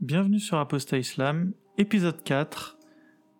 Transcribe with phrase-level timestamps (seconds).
[0.00, 2.78] Bienvenue sur Apostat Islam, épisode 4.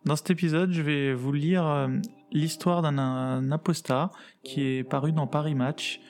[0.04, 1.86] Dans cet épisode, je vais vous lire euh,
[2.32, 4.10] l'histoire d'un apostat
[4.42, 6.00] qui est paru dans Paris Match.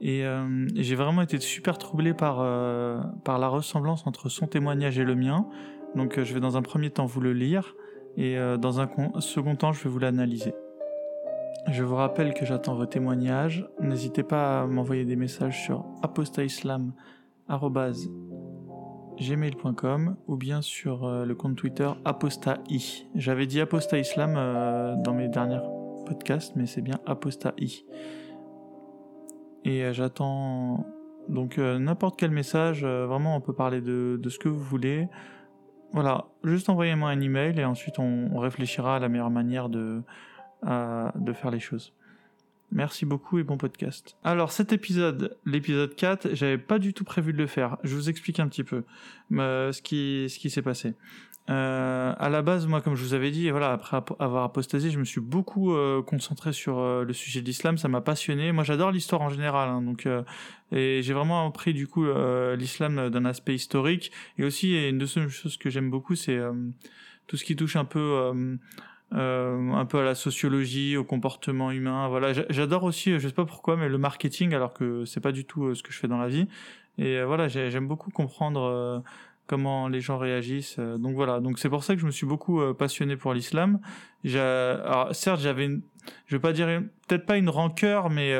[0.00, 4.96] Et euh, j'ai vraiment été super troublé par, euh, par la ressemblance entre son témoignage
[4.96, 5.48] et le mien.
[5.96, 7.74] Donc je vais dans un premier temps vous le lire
[8.16, 8.88] et dans un
[9.18, 10.54] second temps je vais vous l'analyser.
[11.68, 13.68] Je vous rappelle que j'attends vos témoignages.
[13.80, 15.84] N'hésitez pas à m'envoyer des messages sur
[19.16, 22.54] apostaislam.gmail.com ou bien sur euh, le compte Twitter apostai.
[23.14, 25.60] J'avais dit apostat islam euh, dans mes derniers
[26.06, 27.50] podcasts, mais c'est bien apostai.
[29.64, 30.86] Et euh, j'attends
[31.28, 32.84] donc n'importe quel message.
[32.84, 35.08] vraiment, on peut parler de, ce que vous voulez.
[35.92, 40.04] Voilà, juste envoyez-moi un email et ensuite on réfléchira à la meilleure manière de
[40.62, 41.95] faire les choses.
[42.72, 44.16] Merci beaucoup et bon podcast.
[44.24, 47.76] Alors cet épisode, l'épisode 4, j'avais pas du tout prévu de le faire.
[47.84, 48.84] Je vous explique un petit peu
[49.32, 50.94] euh, ce qui ce qui s'est passé.
[51.48, 54.98] Euh, à la base, moi, comme je vous avais dit, voilà, après avoir apostasé, je
[54.98, 57.78] me suis beaucoup euh, concentré sur euh, le sujet de l'islam.
[57.78, 58.50] Ça m'a passionné.
[58.52, 60.08] Moi, j'adore l'histoire en général, hein, donc
[60.72, 62.04] et j'ai vraiment appris du coup
[62.56, 64.10] l'islam d'un aspect historique.
[64.38, 66.40] Et aussi, une deuxième chose que j'aime beaucoup, c'est
[67.28, 68.58] tout ce qui touche un peu
[69.16, 72.08] euh, un peu à la sociologie, au comportement humain.
[72.08, 75.44] Voilà, j'adore aussi, je sais pas pourquoi, mais le marketing, alors que c'est pas du
[75.46, 76.48] tout euh, ce que je fais dans la vie.
[76.98, 79.02] Et euh, voilà, j'aime beaucoup comprendre
[79.46, 80.78] comment les gens réagissent.
[80.78, 83.80] Donc voilà, donc c'est pour ça que je me suis beaucoup passionné pour l'islam.
[84.24, 85.68] Alors certes, j'avais,
[86.26, 86.66] je vais pas dire
[87.06, 88.34] peut-être pas une rancœur, mais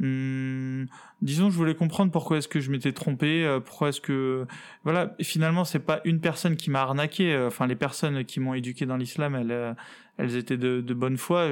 [0.00, 0.86] Hmm,
[1.20, 4.46] disons, je voulais comprendre pourquoi est-ce que je m'étais trompé, euh, pourquoi est-ce que,
[4.82, 7.34] voilà, finalement, c'est pas une personne qui m'a arnaqué.
[7.34, 9.74] Euh, enfin, les personnes qui m'ont éduqué dans l'islam, elles, euh,
[10.16, 11.48] elles étaient de, bonne foi.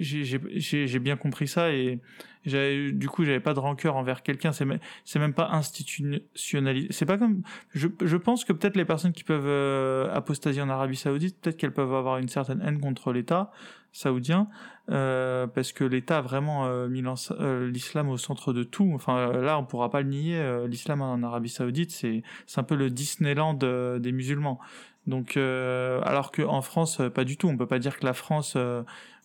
[0.00, 2.00] J'ai bien compris ça et
[2.46, 4.52] du coup, j'avais pas de rancœur envers quelqu'un.
[4.52, 6.88] C'est même pas institutionnalisé.
[6.90, 7.42] C'est pas comme,
[7.74, 11.94] je pense que peut-être les personnes qui peuvent apostasier en Arabie Saoudite, peut-être qu'elles peuvent
[11.94, 13.50] avoir une certaine haine contre l'État
[13.96, 14.48] saoudien
[14.90, 18.92] euh, parce que l'État a vraiment euh, mis euh, l'islam au centre de tout.
[18.94, 20.66] Enfin là, on pourra pas le nier.
[20.68, 22.22] l'islam en Arabie Saoudite, c'est
[22.56, 24.60] un peu le Disneyland des musulmans.
[25.06, 27.48] Donc alors que en France, pas du tout.
[27.48, 28.56] On peut pas dire que la France,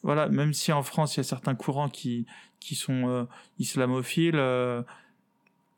[0.03, 2.25] voilà, même si en France il y a certains courants qui
[2.59, 3.27] qui sont
[3.59, 4.39] islamophiles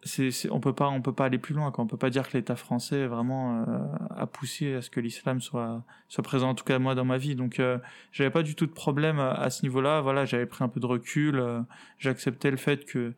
[0.06, 2.28] c'est, on peut pas on peut pas aller plus loin quand on peut pas dire
[2.28, 3.78] que l'État français vraiment euh,
[4.09, 7.18] a poussé à ce que l'islam soit soit présent en tout cas moi dans ma
[7.18, 7.36] vie.
[7.36, 7.78] Donc euh,
[8.12, 10.02] j'avais pas du tout de problème à, ce niveau-là.
[10.02, 11.62] Voilà j'avais pris un peu de recul euh,
[12.00, 13.14] j'acceptais le fait que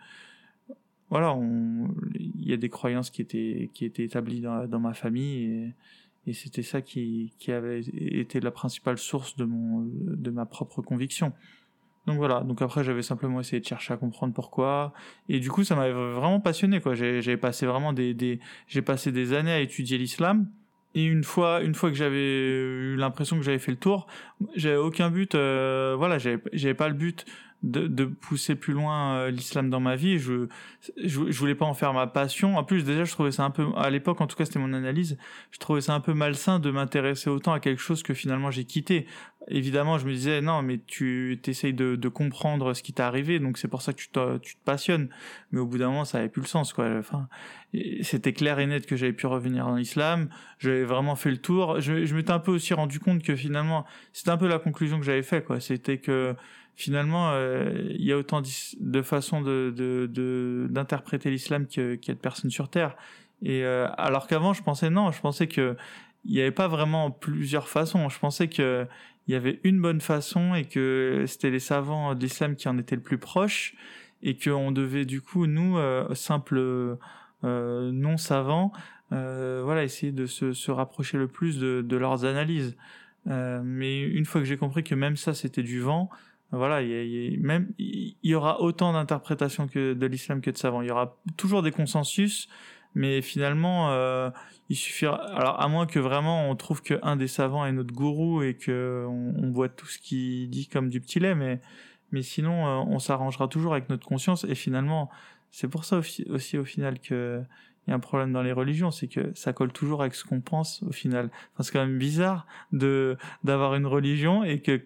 [1.09, 1.35] voilà
[2.15, 5.73] il y a des croyances qui étaient qui étaient établies dans, dans ma famille et,
[6.27, 10.81] et c'était ça qui qui avait été la principale source de mon de ma propre
[10.81, 11.33] conviction
[12.07, 14.93] donc voilà, donc après j'avais simplement essayé de chercher à comprendre pourquoi
[15.27, 16.93] et du coup ça m'avait vraiment passionné quoi.
[16.93, 20.47] J'ai passé vraiment des, des j'ai passé des années à étudier l'islam
[20.93, 24.05] et une fois une fois que j'avais eu l'impression que j'avais fait le tour,
[24.55, 27.25] j'avais aucun but euh, voilà, j'avais j'avais pas le but
[27.65, 30.19] de, de pousser plus loin euh, l'islam dans ma vie.
[30.19, 30.47] Je,
[31.03, 32.57] je, je voulais pas en faire ma passion.
[32.57, 34.73] En plus, déjà, je trouvais ça un peu, à l'époque, en tout cas, c'était mon
[34.73, 35.17] analyse.
[35.51, 38.65] Je trouvais ça un peu malsain de m'intéresser autant à quelque chose que finalement j'ai
[38.65, 39.07] quitté.
[39.47, 43.39] Évidemment, je me disais non, mais tu t'essayes de, de comprendre ce qui t'est arrivé,
[43.39, 45.09] donc c'est pour ça que tu te, tu te passionnes.
[45.51, 46.87] Mais au bout d'un moment, ça avait plus le sens, quoi.
[46.97, 47.27] Enfin,
[48.01, 50.29] c'était clair et net que j'avais pu revenir dans l'islam.
[50.57, 51.79] J'avais vraiment fait le tour.
[51.79, 54.97] Je, je m'étais un peu aussi rendu compte que finalement, c'était un peu la conclusion
[54.97, 55.59] que j'avais fait, quoi.
[55.59, 56.35] C'était que
[56.75, 62.19] finalement, euh, il y a autant de façons de d'interpréter l'islam qu'il y a de
[62.19, 62.95] personnes sur Terre.
[63.41, 65.75] Et euh, alors qu'avant, je pensais non, je pensais que
[66.25, 68.09] il n'y avait pas vraiment plusieurs façons.
[68.09, 68.87] Je pensais que
[69.27, 72.77] il y avait une bonne façon et que c'était les savants de l'islam qui en
[72.77, 73.75] étaient le plus proches
[74.21, 76.97] et qu'on devait du coup nous euh, simples
[77.43, 78.71] euh, non savants,
[79.11, 82.75] euh, voilà, essayer de se, se, rapprocher le plus de, de leurs analyses.
[83.25, 86.09] mais une fois que j'ai compris que même ça c'était du vent,
[86.51, 90.81] voilà, il y, même il y aura autant d'interprétations que de l'islam que de savants.
[90.81, 92.47] Il y aura toujours des consensus,
[92.93, 94.29] mais finalement, euh,
[94.69, 95.15] il suffira.
[95.15, 99.05] Alors, à moins que vraiment on trouve qu'un des savants est notre gourou et que
[99.07, 101.61] on, voit tout ce qu'il dit comme du petit lait, mais
[102.11, 104.45] mais sinon, euh, on s'arrangera toujours avec notre conscience.
[104.45, 105.09] Et finalement,
[105.51, 107.43] c'est pour ça aussi, aussi au final que
[107.87, 110.23] il y a un problème dans les religions, c'est que ça colle toujours avec ce
[110.23, 111.29] qu'on pense au final.
[111.53, 114.81] Enfin, c'est quand même bizarre de d'avoir une religion et que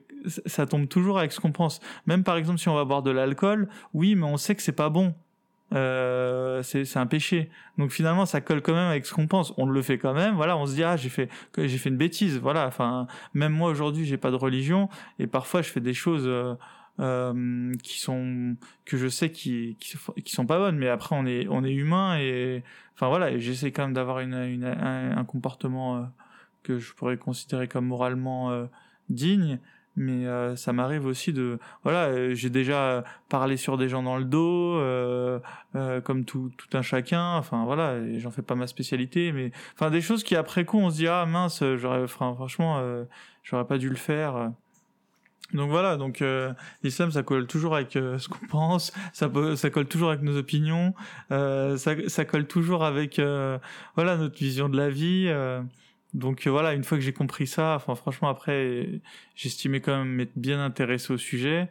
[0.45, 1.79] ça tombe toujours avec ce qu'on pense.
[2.05, 4.71] Même par exemple, si on va boire de l'alcool, oui, mais on sait que c'est
[4.71, 5.13] pas bon.
[5.73, 7.49] Euh, c'est un péché.
[7.77, 9.53] Donc finalement, ça colle quand même avec ce qu'on pense.
[9.57, 10.35] On le fait quand même.
[10.35, 12.39] Voilà, on se dit ah j'ai fait j'ai fait une bêtise.
[12.39, 12.67] Voilà.
[12.67, 14.89] Enfin, même moi aujourd'hui, j'ai pas de religion
[15.19, 16.23] et parfois je fais des choses.
[16.25, 16.55] Euh,
[17.01, 21.47] euh, qui sont que je sais qui, qui sont pas bonnes mais après on est
[21.47, 22.61] on est humain et
[22.93, 26.11] enfin voilà j'essaie quand même d'avoir une, un, comportement
[26.61, 28.67] que je pourrais considérer comme moralement
[29.07, 29.59] digne
[29.95, 34.23] mais euh, ça m'arrive aussi de voilà j'ai déjà parlé sur des gens dans le
[34.23, 35.39] dos euh,
[36.03, 40.01] comme tout, tout un chacun enfin voilà j'en fais pas ma spécialité mais enfin des
[40.01, 42.81] choses qui après coup on se dit ah mince j'aurais franchement
[43.43, 44.51] j'aurais pas dû le faire
[45.53, 46.53] donc voilà, donc euh,
[46.83, 49.29] l'islam ça colle toujours avec euh, ce qu'on pense, ça,
[49.69, 50.93] colle toujours avec nos opinions,
[51.31, 53.57] euh, ça, ça, colle toujours avec euh,
[53.95, 55.31] voilà notre vision de la vie.
[56.15, 56.19] Euh.
[56.19, 59.01] donc voilà, une fois que j'ai compris ça, enfin franchement après
[59.35, 61.69] j'estimais quand même m'être bien intéressé au sujet.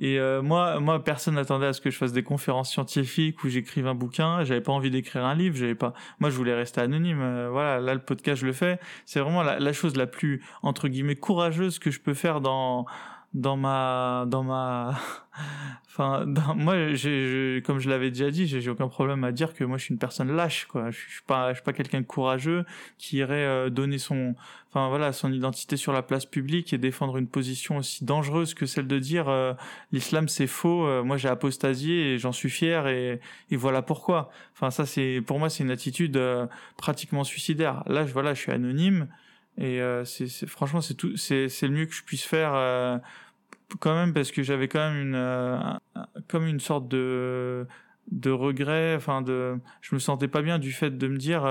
[0.00, 3.88] Et moi, moi personne n'attendait à ce que je fasse des conférences scientifiques ou j'écrive
[3.88, 4.44] un bouquin.
[4.44, 5.92] J'avais pas envie d'écrire un livre, j'avais pas.
[6.20, 7.48] Moi je voulais rester anonyme.
[7.50, 8.78] voilà, là le podcast je le fais.
[9.06, 12.86] C'est vraiment la, la chose la plus entre guillemets courageuse que je peux faire dans
[13.38, 14.98] dans ma dans ma
[15.86, 16.24] enfin
[16.56, 16.74] moi
[17.64, 19.98] comme je l'avais déjà dit j'ai aucun problème à dire que moi je suis une
[19.98, 20.90] personne lâche quoi.
[20.90, 22.64] Je suis pas je suis pas quelqu'un de courageux
[22.98, 24.34] qui irait euh, donner son
[24.70, 28.66] enfin voilà son identité sur la place publique et défendre une position aussi dangereuse que
[28.66, 29.54] celle de dire euh,
[29.92, 33.20] l'islam c'est faux euh, moi j'ai apostasié et j'en suis fier et,
[33.52, 34.30] et voilà pourquoi.
[34.52, 36.20] Enfin ça c'est pour moi c'est une attitude
[36.76, 37.84] pratiquement suicidaire.
[37.86, 39.06] Là je voilà je suis anonyme
[39.60, 42.52] et c'est franchement, c'est tout, c'est le mieux que je puisse faire
[43.80, 45.58] quand même parce que j'avais quand même une euh,
[46.28, 47.66] comme une sorte de
[48.10, 48.94] de regret.
[48.96, 51.46] Enfin, de, je me sentais pas bien du fait de me dire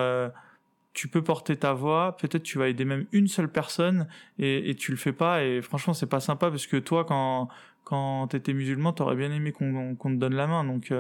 [0.93, 4.07] tu peux porter ta voix, peut-être tu vas aider même une seule personne
[4.39, 7.49] et, et tu le fais pas et franchement c'est pas sympa parce que toi quand
[7.83, 10.91] quand t'étais musulman t'aurais bien aimé qu'on qu'on te donne la main donc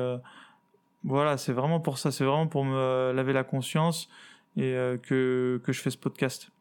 [1.03, 4.09] voilà c'est vraiment pour ça c'est vraiment pour me laver la conscience
[4.55, 4.73] et
[5.03, 6.51] que que je fais ce podcast.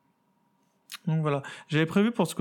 [1.06, 2.34] Donc voilà, j'avais prévu pour ce,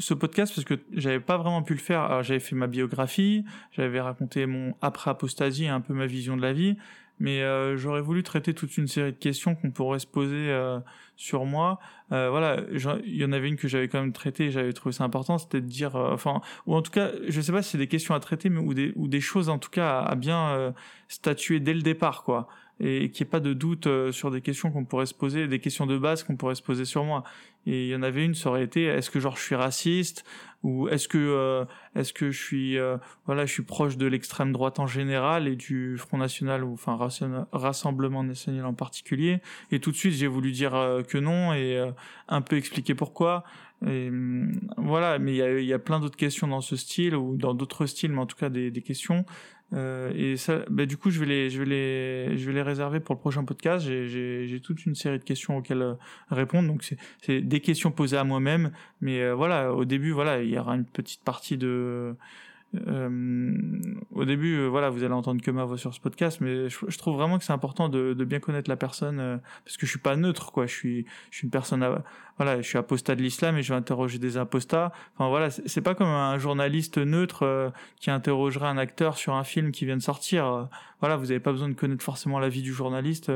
[0.00, 2.00] ce podcast parce que j'avais pas vraiment pu le faire.
[2.00, 6.36] Alors j'avais fait ma biographie, j'avais raconté mon après apostasie et un peu ma vision
[6.36, 6.76] de la vie,
[7.20, 10.80] mais euh, j'aurais voulu traiter toute une série de questions qu'on pourrait se poser euh,
[11.16, 11.78] sur moi.
[12.12, 12.62] Euh, voilà,
[13.04, 15.38] il y en avait une que j'avais quand même traitée et j'avais trouvé ça important,
[15.38, 17.86] c'était de dire, euh, enfin, ou en tout cas, je sais pas si c'est des
[17.86, 20.48] questions à traiter, mais ou des ou des choses en tout cas à, à bien
[20.48, 20.72] euh,
[21.08, 22.48] statuer dès le départ, quoi
[22.80, 25.46] et qu'il n'y ait pas de doute euh, sur des questions qu'on pourrait se poser,
[25.46, 27.24] des questions de base qu'on pourrait se poser sur moi.
[27.66, 30.24] Et il y en avait une, ça aurait été est-ce que genre je suis raciste
[30.62, 32.96] ou est-ce que euh, est-ce que je suis euh,
[33.26, 36.98] voilà je suis proche de l'extrême droite en général et du Front National ou enfin
[37.52, 39.40] Rassemblement National en particulier?
[39.70, 40.72] Et tout de suite j'ai voulu dire
[41.06, 41.86] que non et
[42.28, 43.44] un peu expliquer pourquoi.
[43.86, 47.14] Et hum, voilà, mais il y a, y a plein d'autres questions dans ce style
[47.16, 49.24] ou dans d'autres styles, mais en tout cas des, des questions
[49.72, 52.62] euh, et ça, bah, du coup, je vais les, je vais les, je vais les
[52.62, 53.86] réserver pour le prochain podcast.
[53.86, 55.94] J'ai toute une série de questions auxquelles euh,
[56.30, 56.68] répondre.
[56.68, 56.84] Donc,
[57.22, 58.72] c'est des questions posées à moi-même.
[59.00, 62.16] Mais euh, voilà, au début, voilà, il y aura une petite partie de
[62.72, 66.98] au début, euh, voilà, vous allez entendre que ma voix sur ce podcast, mais je,
[66.98, 69.90] trouve vraiment que c'est important de, de, bien connaître la personne euh, parce que je
[69.90, 70.66] suis pas neutre, quoi.
[70.66, 71.84] Je suis, je suis une personne,
[72.36, 74.92] voilà, je suis apostat de l'islam et je vais interroger des apostats.
[75.16, 79.72] Enfin voilà, c'est pas comme un journaliste neutre qui interrogerait un acteur sur un film
[79.72, 80.68] qui vient de sortir.
[81.00, 83.30] Voilà, vous avez pas besoin de connaître forcément la vie du journaliste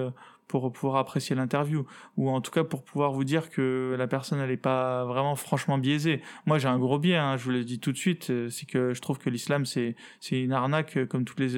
[0.48, 4.40] pour pouvoir apprécier l'interview ou en tout cas pour pouvoir vous dire que la personne
[4.40, 6.22] elle est pas vraiment franchement biaisée.
[6.46, 8.66] Moi j'ai un gros biais, hein, je vous l'ai dit tout de suite, euh, c'est
[8.66, 9.96] que je trouve que l'islam c'est
[10.30, 11.54] une arnaque euh, comme toutes les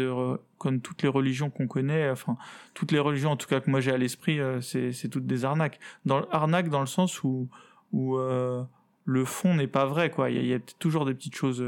[0.58, 2.36] comme toutes les religions qu'on connaît, enfin
[2.74, 5.44] toutes les religions en tout cas que moi j'ai à l'esprit, euh, c'est toutes des
[5.44, 5.80] arnaques.
[6.04, 7.48] Dans arnaque dans le sens où
[7.92, 10.30] où le fond n'est pas vrai quoi.
[10.30, 11.62] Il y a toujours des petites choses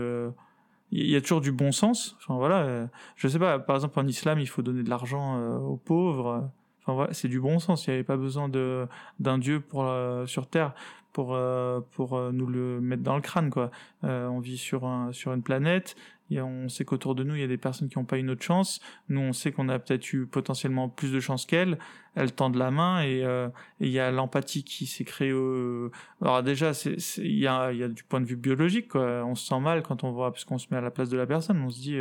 [0.90, 2.16] il y a toujours du bon sens.
[2.18, 3.58] Enfin voilà, je sais pas.
[3.58, 6.50] Par exemple en islam, il faut donner de l'argent aux pauvres
[7.12, 7.86] c'est du bon sens.
[7.86, 8.86] Il n'y avait pas besoin de
[9.20, 10.74] d'un dieu pour euh, sur Terre
[11.12, 13.70] pour euh, pour euh, nous le mettre dans le crâne quoi.
[14.02, 15.96] on vit sur un sur une planète.
[16.30, 18.28] Et on sait qu'autour de nous, il y a des personnes qui n'ont pas une
[18.28, 18.80] autre chance.
[19.08, 21.78] Nous, on sait qu'on a peut-être eu potentiellement plus de chance qu'elles.
[22.16, 23.24] Elles tendent la main et
[23.80, 25.32] il y a l'empathie qui s'est créée.
[26.20, 26.72] Alors déjà,
[27.16, 28.94] il y a, y a du point de vue biologique.
[28.94, 31.16] On se sent mal quand on voit, parce qu'on se met à la place de
[31.16, 31.62] la personne.
[31.62, 31.98] On se dit,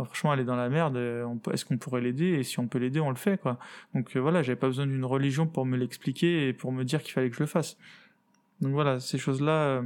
[0.00, 0.96] franchement, elle est dans la merde.
[0.96, 2.32] Euh, est-ce qu'on pourrait l'aider?
[2.32, 3.58] Et si on peut l'aider, on le fait, quoi.
[3.94, 7.02] Donc euh, voilà, j'avais pas besoin d'une religion pour me l'expliquer et pour me dire
[7.02, 7.76] qu'il fallait que je le fasse.
[8.62, 9.82] Donc voilà, ces choses-là,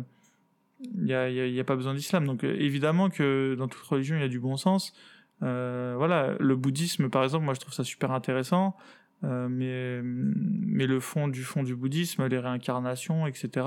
[0.81, 2.27] il n'y a, y a, pas besoin d'islam.
[2.27, 4.93] Donc euh, évidemment que dans toute religion, il y a du bon sens.
[5.41, 8.77] voilà, le bouddhisme, par exemple, moi je trouve ça super intéressant.
[9.23, 13.67] mais mais le fond du fond du bouddhisme, les réincarnations, etc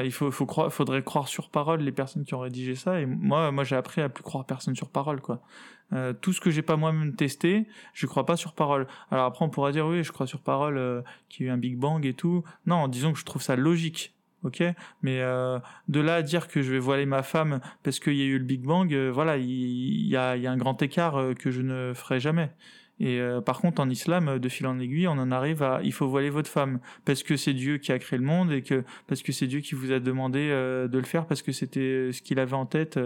[0.00, 3.00] il faut, croire, faudrait croire sur parole les personnes qui ont rédigé ça.
[3.00, 5.40] Et moi, moi, j'ai appris à plus croire personne sur parole, quoi.
[5.92, 8.86] Euh, tout ce que j'ai pas moi-même testé, je crois pas sur parole.
[9.10, 11.54] Alors après, on pourra dire oui, je crois sur parole euh, qu'il y a eu
[11.54, 12.42] un Big Bang et tout.
[12.66, 14.60] Non, disons que je trouve ça logique ok?
[15.02, 18.24] Mais de là à dire que je vais voiler ma femme parce qu'il y a
[18.24, 22.18] eu le Big Bang voilà il y, a, un grand écart que je ne ferai
[22.18, 22.50] jamais
[23.04, 26.06] et par contre en islam de fil en aiguille on en arrive à il faut
[26.06, 29.22] voiler votre femme parce que c'est Dieu qui a créé le monde et que parce
[29.22, 32.38] que c'est Dieu qui vous a demandé de le faire parce que c'était ce qu'il
[32.38, 33.00] avait en tête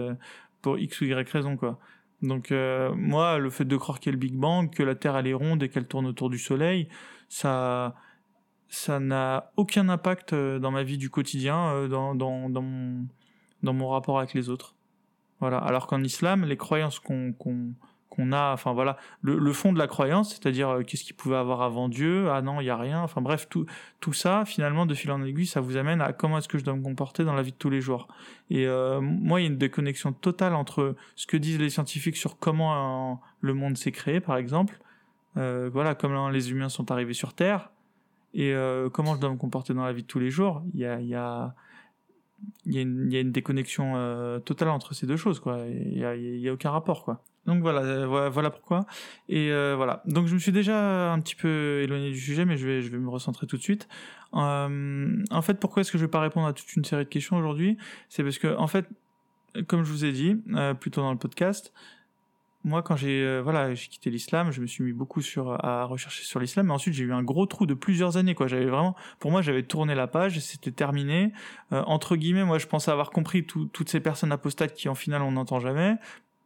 [0.61, 1.79] pour x ou y raison quoi
[2.21, 2.53] donc
[2.95, 5.27] moi le fait de croire qu'il y a le Big Bang que la Terre elle
[5.27, 6.89] est ronde et qu'elle tourne autour du Soleil
[7.27, 7.95] ça
[8.69, 13.89] ça n'a aucun impact euh, dans ma vie du quotidien, euh, dans, dans, dans, mon,
[13.89, 14.75] rapport avec les autres.
[15.39, 15.57] Voilà.
[15.57, 17.33] Alors qu'en islam, les croyances qu'on
[18.31, 21.89] a, enfin voilà, le, fond de la croyance, c'est-à-dire euh, qu'est-ce qu'il pouvait avoir avant
[21.89, 23.65] Dieu, ah non, il y a rien, enfin bref, tout,
[23.99, 26.63] tout ça, finalement, de fil en aiguille, ça vous amène à comment est-ce que je
[26.63, 28.07] dois me comporter dans la vie de tous les jours.
[28.49, 28.65] Et
[29.01, 33.21] moi, il y a une déconnexion totale entre ce que disent les scientifiques sur comment
[33.41, 34.79] le monde s'est créé, par exemple,
[35.35, 37.69] voilà, comment les humains sont arrivés sur Terre,
[38.37, 40.79] et euh, comment je dois me comporter dans la vie de tous les jours, il
[40.79, 41.55] y a, y, a,
[42.65, 45.65] une, déconnexion euh, totale entre ces deux choses, quoi.
[45.67, 46.03] Il n'y
[46.47, 47.23] a, a aucun rapport, quoi.
[47.47, 48.85] Donc voilà, euh, voilà pourquoi.
[49.29, 50.03] Et voilà.
[50.05, 52.89] Donc je me suis déjà un petit peu éloigné du sujet, mais je vais, je
[52.89, 53.87] vais me recentrer tout de suite.
[54.33, 57.37] en fait, pourquoi est-ce que je vais pas répondre à toute une série de questions
[57.37, 57.77] aujourd'hui?
[58.09, 58.87] C'est parce que, en fait,
[59.67, 60.37] comme je vous ai dit,
[60.79, 61.73] plutôt dans le podcast,
[62.67, 66.23] moi, quand j'ai euh, voilà, quitté l'islam, je me suis mis beaucoup sur à rechercher
[66.23, 68.35] sur l'islam, mais ensuite j'ai eu un gros trou de plusieurs années.
[68.35, 71.31] Quoi, j'avais vraiment, pour moi, j'avais tourné la page, c'était terminé.
[71.71, 75.21] Euh, entre guillemets, moi, je pensais avoir compris toutes ces personnes apostates qui, en final,
[75.21, 75.95] on n'entend jamais.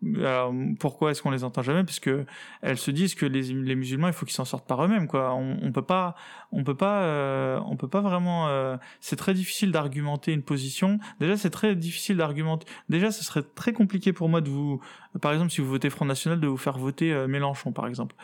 [0.03, 1.84] Alors, pourquoi est-ce qu'on les entend jamais?
[1.84, 2.25] Parce que
[2.62, 5.08] elles se disent que les, les musulmans, il faut qu'ils s'en sortent par eux-mêmes.
[5.08, 5.34] Quoi.
[5.36, 6.15] On, on peut pas,
[6.51, 8.48] on peut pas, euh, on peut pas vraiment.
[8.48, 11.00] Euh, c'est très difficile d'argumenter une position.
[11.20, 12.65] Déjà, c'est très difficile d'argumenter.
[12.89, 14.81] Déjà, ce serait très compliqué pour moi de vous,
[15.22, 18.15] par exemple, si vous votez Front National, de vous faire voter euh, Mélenchon, par exemple.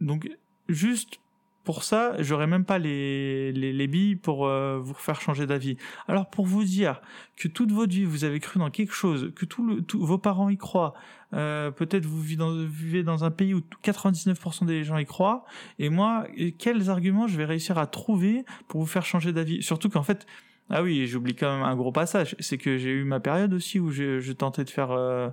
[0.00, 0.30] Donc,
[0.68, 1.20] juste
[1.64, 5.76] pour ça, j'aurais même pas les, les, les billes pour euh, vous faire changer d'avis.
[6.08, 7.00] Alors pour vous dire
[7.36, 10.50] que toute votre vie vous avez cru dans quelque chose, que tout le, vos parents
[10.50, 10.94] y croient,
[11.32, 15.44] euh, peut-être vous vivez dans, vivez dans un pays où 99% des gens y croient,
[15.78, 16.26] et moi,
[16.58, 19.62] quels arguments je vais réussir à trouver pour vous faire changer d'avis?
[19.62, 20.26] Surtout qu'en fait,
[20.70, 23.78] ah oui, j'oublie quand même un gros passage, c'est que j'ai eu ma période aussi
[23.80, 25.28] où je, je tentais de faire euh,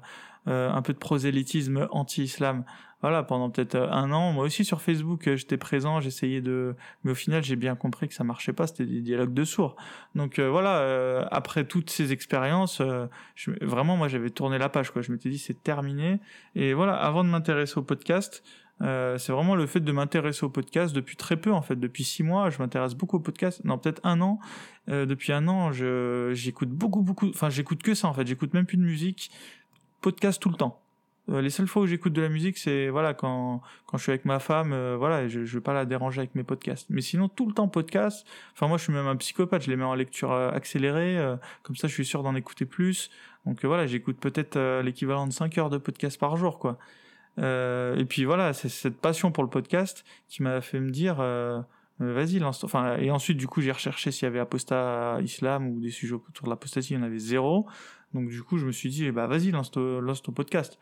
[0.48, 2.66] euh, un peu de prosélytisme anti-islam
[3.02, 6.76] voilà, pendant peut-être euh, un an, moi aussi sur Facebook, euh, j'étais présent, j'essayais de,
[7.04, 9.76] mais au final, j'ai bien compris que ça marchait pas, c'était des dialogues de sourds.
[10.14, 12.82] Donc euh, voilà, après toutes ces expériences,
[13.62, 15.02] vraiment, moi, j'avais tourné la page, quoi.
[15.02, 16.20] Je m'étais dit, c'est terminé.
[16.56, 18.44] Et voilà, avant de m'intéresser au podcast,
[18.80, 22.24] c'est vraiment le fait de m'intéresser au podcast depuis très peu, en fait, depuis six
[22.24, 23.64] mois, je m'intéresse beaucoup au podcast.
[23.64, 24.40] Non, peut-être un an.
[24.88, 27.30] depuis un an, j'écoute beaucoup, beaucoup.
[27.30, 28.28] Enfin, j'écoute que ça, en fait.
[28.28, 29.32] J'écoute même plus de musique.
[30.02, 30.82] Podcast tout le temps
[31.28, 34.26] les seules fois où j'écoute de la musique, c'est voilà quand quand je suis avec
[34.26, 36.88] ma femme, euh, voilà, je je veux pas la déranger avec mes podcasts.
[36.90, 38.26] Mais sinon tout le temps podcast.
[38.54, 41.18] Enfin moi je suis même un psychopathe, je les mets en lecture euh, accélérée,
[41.64, 43.10] comme ça je suis sûr d'en écouter plus.
[43.46, 46.78] Donc voilà, j'écoute peut-être l'équivalent de 5 heures de podcast par jour quoi.
[47.38, 51.18] et puis voilà, c'est cette passion pour le podcast qui m'a fait me dire
[52.02, 55.80] vas-y lance enfin et ensuite du coup j'ai recherché s'il y avait apostat islam ou
[55.80, 57.68] des sujets autour de l'apostasie il y en avait zéro
[58.14, 60.80] donc du coup je me suis dit bah vas-y lance lance ton podcast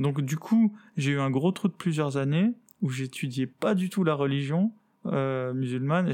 [0.00, 3.90] donc du coup, j'ai eu un gros trou de plusieurs années où j'étudiais pas du
[3.90, 4.72] tout la religion
[5.06, 6.10] euh, musulmane.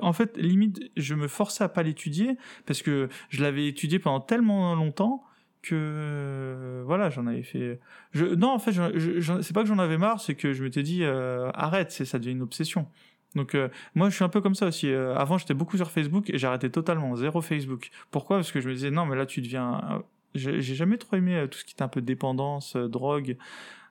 [0.00, 4.20] En fait, limite, je me forçais à pas l'étudier parce que je l'avais étudié pendant
[4.20, 5.22] tellement longtemps
[5.60, 7.78] que voilà, j'en avais fait.
[8.12, 10.82] Je, non, en fait, je, c'est pas que j'en avais marre, c'est que je m'étais
[10.82, 12.88] dit euh, arrête, c'est ça devient une obsession.
[13.34, 14.90] Donc euh, moi je suis un peu comme ça aussi.
[14.90, 17.90] Euh, avant j'étais beaucoup sur Facebook et arrêté totalement zéro Facebook.
[18.10, 18.36] Pourquoi?
[18.38, 20.02] Parce que je me disais non mais là tu deviens
[20.34, 23.36] j'ai jamais trop aimé euh, tout ce qui était un peu dépendance, euh, drogue.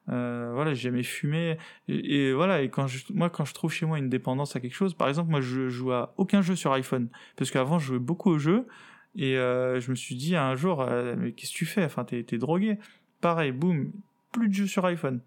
[0.09, 1.57] Euh, voilà, j'ai jamais fumé.
[1.87, 4.73] Et, voilà, et quand je, moi, quand je trouve chez moi une dépendance à quelque
[4.73, 7.09] chose, par exemple, moi, je joue à aucun jeu sur iPhone.
[7.35, 8.67] Parce qu'avant, je jouais beaucoup aux jeux.
[9.15, 10.85] Et je me suis dit un jour,
[11.17, 11.83] mais qu'est-ce que tu fais?
[11.83, 12.79] Enfin, t'es drogué.
[13.19, 13.91] Pareil, boum,
[14.31, 15.19] plus de jeux sur iPhone.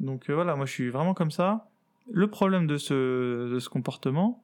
[0.00, 1.70] Donc voilà, moi, je suis vraiment comme ça.
[2.10, 4.42] Le problème de ce, comportement,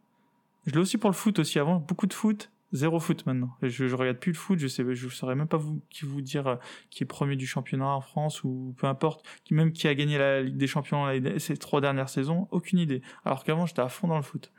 [0.66, 1.58] je l'ai aussi pour le foot aussi.
[1.58, 2.50] Avant, beaucoup de foot.
[2.72, 3.56] Zéro foot maintenant.
[3.62, 6.46] Je, je regarde plus le foot, je sais, je saurais même pas qui vous dire
[6.46, 6.56] euh,
[6.90, 10.42] qui est premier du championnat en France ou peu importe, même qui a gagné la
[10.42, 11.06] Ligue des Champions
[11.38, 13.00] ces trois dernières saisons, aucune idée.
[13.24, 14.52] Alors qu'avant j'étais à fond dans le foot.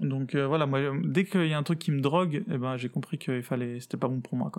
[0.00, 2.78] Donc euh, voilà, moi dès qu'il y a un truc qui me drogue, eh ben
[2.78, 4.50] j'ai compris qu'il fallait, c'était pas bon pour moi.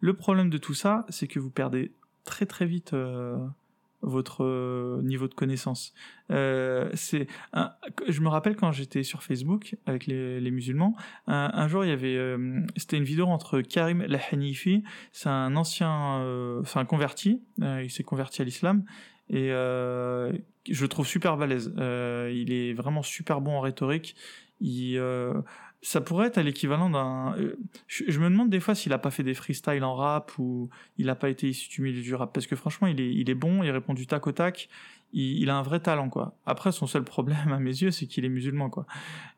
[0.00, 1.92] Le problème de tout ça, c'est que vous perdez
[2.24, 3.38] très très vite euh,
[4.02, 5.94] votre euh, niveau de connaissance.
[6.30, 7.26] Euh, c'est,
[8.08, 10.94] je me rappelle quand j'étais sur Facebook avec les, musulmans,
[11.26, 14.82] un, jour il y avait, euh, c'était une vidéo entre Karim Hanifi,
[15.12, 18.84] c'est un ancien, euh, converti, il s'est converti à l'islam
[19.30, 21.72] et je le trouve super balèze.
[21.76, 24.16] il est vraiment super bon en rhétorique.
[25.82, 27.34] Ça pourrait être l'équivalent d'un.
[27.38, 27.56] Euh,
[27.88, 31.10] je, me demande des fois s'il a pas fait des freestyles en rap ou il
[31.10, 33.34] a pas été issu du milieu du rap parce que franchement il est, il est
[33.34, 34.68] bon, il répond du tac au tac,
[35.12, 36.36] il, a un vrai talent quoi.
[36.46, 38.86] Après son seul problème à mes yeux c'est qu'il est musulman quoi.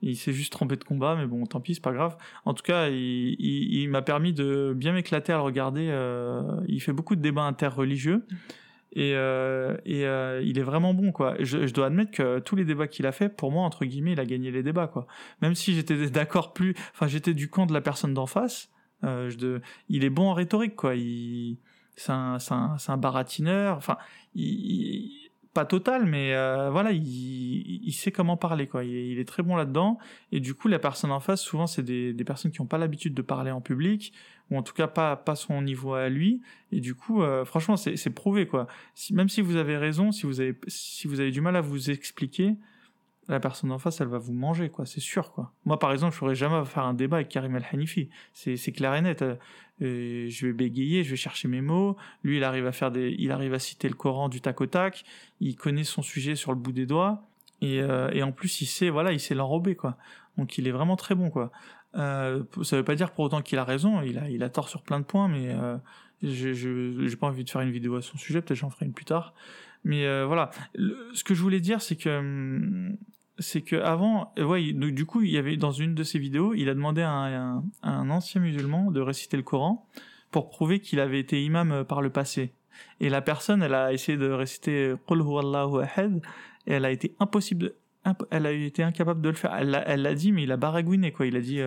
[0.02, 2.16] Il s'est juste trompé de combat mais bon tant pis c'est pas grave.
[2.44, 5.88] En tout cas il, il, m'a permis de bien m'éclater à le regarder.
[5.88, 8.26] Euh, il fait beaucoup de débats interreligieux
[8.94, 11.34] et, euh, euh, il est vraiment bon quoi.
[11.40, 14.20] Je, dois admettre que tous les débats qu'il a fait, pour moi entre guillemets, il
[14.20, 15.06] a gagné les débats quoi.
[15.42, 18.70] Même si j'étais d'accord plus, enfin j'étais du camp de la personne d'en face.
[19.02, 19.30] Euh,
[19.88, 20.94] il est bon en rhétorique quoi.
[21.96, 23.76] C'est un, un, un, baratineur.
[23.76, 23.98] Enfin,
[24.34, 25.23] il,
[25.54, 28.84] pas total, mais euh, voilà, il, sait comment parler, quoi.
[28.84, 29.98] Il, est très bon là-dedans.
[30.32, 32.76] Et du coup, la personne en face, souvent, c'est des, des, personnes qui n'ont pas
[32.76, 34.12] l'habitude de parler en public,
[34.50, 36.42] ou en tout cas pas, pas son niveau à lui.
[36.72, 38.66] Et du coup, euh, franchement, c'est prouvé, quoi.
[39.12, 41.88] Même si vous avez raison, si vous avez, si vous avez du mal à vous
[41.88, 42.56] expliquer,
[43.28, 45.52] la personne en face, elle va vous manger, quoi, c'est sûr, quoi.
[45.64, 48.10] Moi, par exemple, je ferais jamais faire un débat avec Karim El-Hanifi.
[48.32, 49.22] C'est, clair et net.
[49.22, 49.36] Euh,
[50.28, 51.96] je vais bégayer, je vais chercher mes mots.
[52.22, 54.66] Lui, il arrive à faire des, il arrive à citer le Coran du tac au
[54.66, 55.04] tac.
[55.40, 57.22] Il connaît son sujet sur le bout des doigts.
[57.60, 59.96] Et, euh, et en plus, il sait, voilà, il sait l'enrober, quoi.
[60.36, 61.50] Donc, il est vraiment très bon, quoi.
[61.96, 64.02] Euh, ça veut pas dire pour autant qu'il a raison.
[64.02, 65.76] Il a, il a tort sur plein de points, mais euh,
[66.22, 68.42] je, j'ai pas envie de faire une vidéo à son sujet.
[68.42, 69.34] Peut-être j'en ferai une plus tard.
[69.84, 70.50] Mais euh, voilà,
[71.12, 72.96] ce que je voulais dire, c'est que hum,
[73.38, 76.54] c'est que avant, euh, ouais, du coup, il y avait dans une de ses vidéos,
[76.54, 79.88] il a demandé à un, un, ancien musulman de réciter le Coran
[80.30, 82.54] pour prouver qu'il avait été imam euh, par le passé.
[83.00, 86.22] Et la personne, elle a essayé de réciter Qul Allahu Ahad,
[86.66, 87.74] et elle a été impossible,
[88.30, 89.54] elle a été incapable de le faire.
[89.54, 91.26] Elle l'a dit, mais il a baragouiné, quoi.
[91.26, 91.60] Il a dit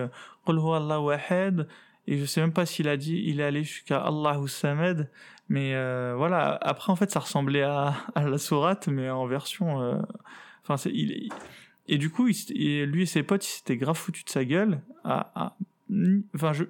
[0.44, 1.66] Qul Allahu Ahad,
[2.08, 5.10] et je sais même pas s'il a dit, il est allé jusqu'à Allahu Samad,
[5.50, 6.58] mais euh, voilà.
[6.62, 9.82] Après, en fait, ça ressemblait à, la sourate, mais en version.
[9.82, 9.98] Euh,
[10.86, 11.28] il,
[11.86, 14.80] et du coup, lui et ses potes, ils s'étaient grave foutus de sa gueule.
[15.04, 16.64] Enfin, je,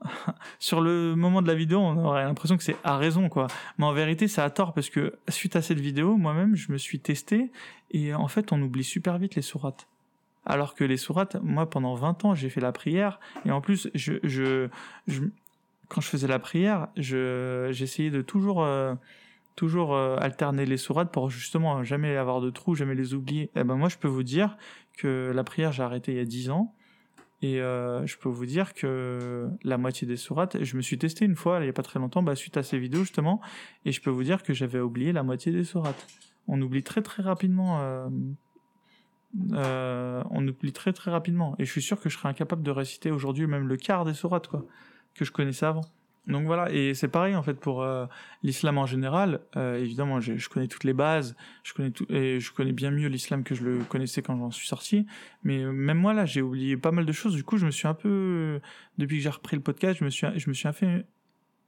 [0.58, 3.46] sur le moment de la vidéo, on aurait l'impression que c'est à raison, quoi.
[3.76, 6.78] Mais en vérité, c'est à tort parce que suite à cette vidéo, moi-même, je me
[6.78, 7.50] suis testé
[7.90, 9.86] et en fait, on oublie super vite les sourates.
[10.44, 13.90] Alors que les sourates, moi, pendant 20 ans, j'ai fait la prière et en plus,
[13.94, 14.68] je,
[15.88, 18.94] quand je faisais la prière, je, j'essayais de toujours, euh,
[19.56, 23.44] toujours euh, alterner les sourates pour justement jamais avoir de trous, jamais les oublier.
[23.44, 24.56] Et eh ben moi, je peux vous dire
[24.96, 26.74] que la prière, j'ai arrêté il y a 10 ans.
[27.40, 31.24] Et euh, je peux vous dire que la moitié des sourates, je me suis testé
[31.24, 33.40] une fois, il n'y a pas très longtemps, bah, suite à ces vidéos justement,
[33.84, 36.08] et je peux vous dire que j'avais oublié la moitié des sourates.
[36.48, 38.08] On oublie très très rapidement.
[39.52, 41.54] Euh, on oublie très très rapidement.
[41.58, 44.14] Et je suis sûr que je serais incapable de réciter aujourd'hui même le quart des
[44.14, 44.64] sourates quoi,
[45.14, 45.84] que je connaissais avant.
[46.26, 48.04] Donc voilà, et c'est pareil en fait pour euh,
[48.42, 49.40] l'islam en général.
[49.56, 52.90] Euh, évidemment, je, je, connais toutes les bases, je connais tout, et je connais bien
[52.90, 55.06] mieux l'islam que je le connaissais quand j'en suis sorti.
[55.42, 57.34] Mais même moi là, j'ai oublié pas mal de choses.
[57.34, 58.60] Du coup, je me suis un peu,
[58.98, 61.06] depuis que j'ai repris le podcast, je me suis, je me suis fait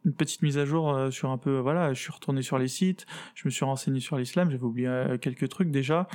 [0.05, 3.07] une petite mise à jour sur un peu, voilà, je suis retourné sur les sites,
[3.35, 6.07] je me suis renseigné sur l'islam, j'avais oublié quelques trucs déjà.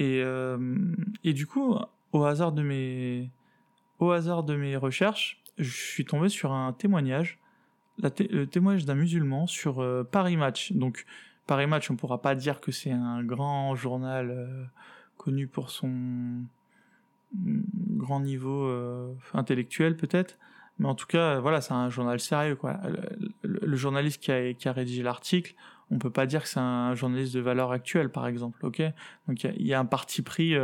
[0.00, 0.24] Et
[1.24, 1.76] et du coup,
[2.12, 3.30] au hasard de mes,
[4.76, 7.38] recherches, je suis tombé sur un témoignage
[8.02, 10.72] le témoignage d'un musulman sur euh, Paris Match.
[10.72, 11.04] Donc
[11.46, 14.64] Paris Match, on pourra pas dire que c'est un grand journal euh,
[15.18, 16.44] connu pour son mm,
[17.98, 20.38] grand niveau euh, intellectuel peut-être,
[20.78, 22.56] mais en tout cas voilà c'est un journal sérieux.
[23.42, 24.32] Le, journaliste qui
[24.68, 25.54] a rédigé l'article,
[25.90, 28.82] on peut pas dire que c'est un journaliste de valeur actuelle par exemple, ok?
[29.28, 30.54] Donc il y, a un parti pris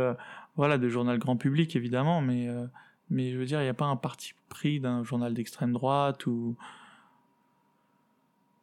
[0.55, 2.47] voilà de journal grand public évidemment, mais
[3.09, 6.25] mais je veux dire il n'y a pas un parti pris d'un journal d'extrême droite
[6.27, 6.55] ou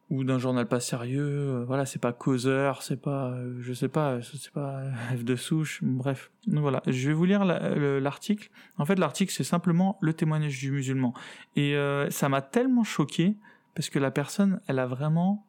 [0.09, 3.87] ou d'un journal pas sérieux, euh, voilà, c'est pas causeur, c'est pas, euh, je sais
[3.87, 4.83] pas, c'est pas
[5.15, 6.31] F de souche, bref.
[6.47, 8.51] Donc voilà, je vais vous lire l'article.
[8.77, 11.13] En fait, l'article, c'est simplement le témoignage du musulman.
[11.55, 13.35] Et euh, ça m'a tellement choqué,
[13.73, 15.45] parce que la personne, elle a vraiment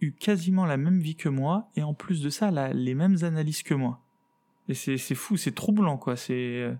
[0.00, 2.94] eu quasiment la même vie que moi, et en plus de ça, elle a les
[2.94, 4.00] mêmes analyses que moi.
[4.68, 6.16] Et c'est fou, c'est troublant, quoi.
[6.16, 6.76] C'est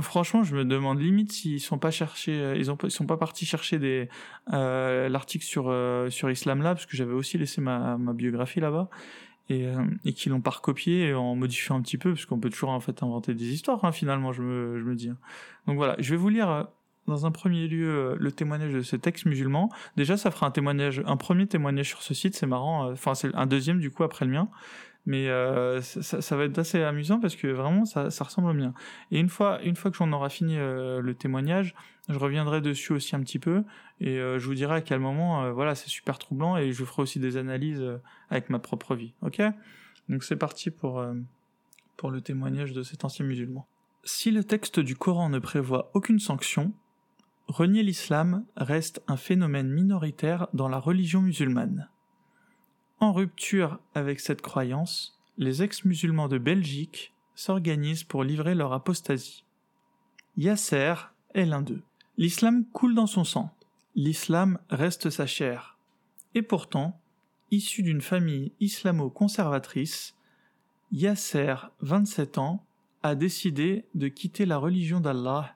[0.00, 3.18] Franchement, je me demande limite s'ils sont pas cherchés, euh, ils ont, ils sont pas
[3.18, 4.08] partis chercher
[4.52, 8.60] euh, l'article sur euh, sur Islam Lab parce que j'avais aussi laissé ma, ma biographie
[8.60, 8.88] là-bas
[9.50, 12.48] et euh, et qu'ils l'ont pas recopié en modifiant un petit peu parce qu'on peut
[12.48, 15.10] toujours en fait inventer des histoires hein, finalement, je me je me dis.
[15.10, 15.18] Hein.
[15.66, 16.64] Donc voilà, je vais vous lire euh,
[17.06, 19.70] dans un premier lieu le témoignage de ce texte musulman.
[19.96, 22.90] Déjà, ça fera un témoignage, un premier témoignage sur ce site, c'est marrant.
[22.92, 24.48] Enfin, c'est un deuxième du coup après le mien
[25.04, 28.72] mais euh, ça, va être assez amusant parce que vraiment ça, ressemble au mien.
[29.10, 31.74] Et une fois, une fois que j'en aurai fini euh, le témoignage,
[32.08, 33.64] je reviendrai dessus aussi un petit peu
[34.00, 36.84] et euh, je vous dirai à quel moment, euh, voilà, c'est super troublant et je
[36.84, 37.82] ferai aussi des analyses
[38.30, 39.12] avec ma propre vie.
[39.22, 39.42] Ok?
[40.08, 41.04] Donc c'est parti pour
[41.96, 43.66] pour le témoignage de cet ancien musulman.
[44.04, 46.72] Si le texte du Coran ne prévoit aucune sanction,
[47.52, 51.88] renier l'islam reste un phénomène minoritaire dans la religion musulmane.
[52.98, 59.44] En rupture avec cette croyance, les ex-musulmans de Belgique s'organisent pour livrer leur apostasie.
[60.36, 60.94] Yasser
[61.34, 61.82] est l'un d'eux.
[62.18, 63.54] L'islam coule dans son sang.
[63.94, 65.76] L'islam reste sa chair.
[66.34, 67.00] Et pourtant,
[67.50, 70.14] issu d'une famille islamo-conservatrice,
[70.92, 72.64] Yasser, 27 ans,
[73.02, 75.54] a décidé de quitter la religion d'Allah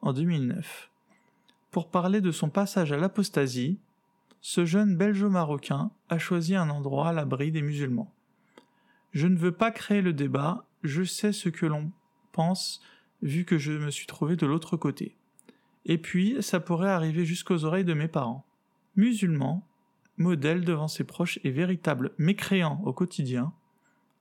[0.00, 0.90] en 2009.
[1.74, 3.80] Pour parler de son passage à l'apostasie,
[4.40, 8.14] ce jeune belgeo-marocain a choisi un endroit à l'abri des musulmans.
[9.10, 11.90] Je ne veux pas créer le débat, je sais ce que l'on
[12.30, 12.80] pense
[13.22, 15.16] vu que je me suis trouvé de l'autre côté.
[15.84, 18.46] Et puis, ça pourrait arriver jusqu'aux oreilles de mes parents.
[18.94, 19.66] Musulman,
[20.16, 23.52] modèle devant ses proches et véritable mécréant au quotidien,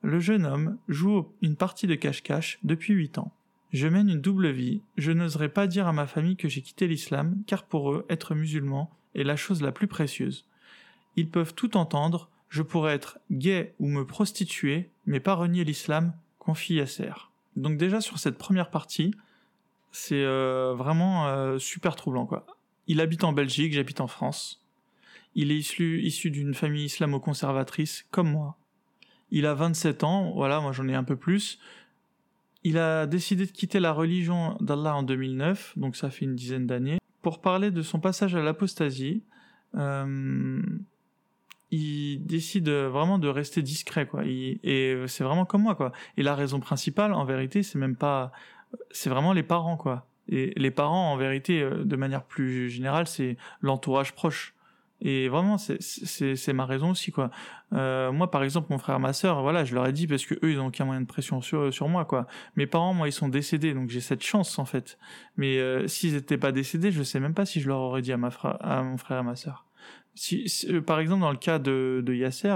[0.02, 3.32] le jeune homme joue une partie de cache-cache depuis huit ans.
[3.74, 6.88] Je mène une double vie, je n'oserais pas dire à ma famille que j'ai quitté
[6.88, 10.46] l'islam, car pour eux, être musulman est la chose la plus précieuse.
[11.16, 16.14] Ils peuvent tout entendre, je pourrais être gay ou me prostituer, mais pas renier l'islam,
[16.38, 17.14] confie Yasser.
[17.56, 19.16] Donc déjà sur cette première partie,
[19.92, 22.46] c'est euh, vraiment euh, super troublant quoi.
[22.86, 24.64] Il habite en Belgique, j'habite en France.
[25.34, 28.56] Il est issu, issu d'une famille islamo-conservatrice comme moi.
[29.32, 31.60] Il a 27 ans, voilà, moi j'en ai un peu plus.
[32.64, 36.66] Il a décidé de quitter la religion d'Allah en 2009, donc ça fait une dizaine
[36.66, 39.24] d'années, pour parler de son passage à l'apostasie.
[39.76, 40.62] Euh,
[41.72, 44.24] il décide vraiment de rester discret, quoi.
[44.26, 45.92] et c'est vraiment comme moi, quoi.
[46.18, 48.32] Et la raison principale, en vérité, c'est même pas,
[48.92, 50.06] c'est vraiment les parents, quoi.
[50.30, 54.53] Et les parents, en vérité, euh, de manière plus générale, c'est l'entourage proche.
[55.06, 57.30] Et vraiment, c'est ma raison aussi, quoi.
[57.74, 60.36] Euh, moi, par exemple, mon frère, ma sœur, voilà, je leur ai dit parce que
[60.36, 62.26] eux, ils ont aucun moyen de pression sur, sur moi, quoi.
[62.56, 64.98] Mes parents, moi, ils sont décédés, donc j'ai cette chance, en fait.
[65.36, 68.14] Mais euh, s'ils n'étaient pas décédés, je sais même pas si je leur aurais dit
[68.14, 68.30] à, ma
[68.62, 69.66] à mon frère et ma sœur.
[70.16, 72.56] Si, euh, par exemple, dans le cas de, de Yasser,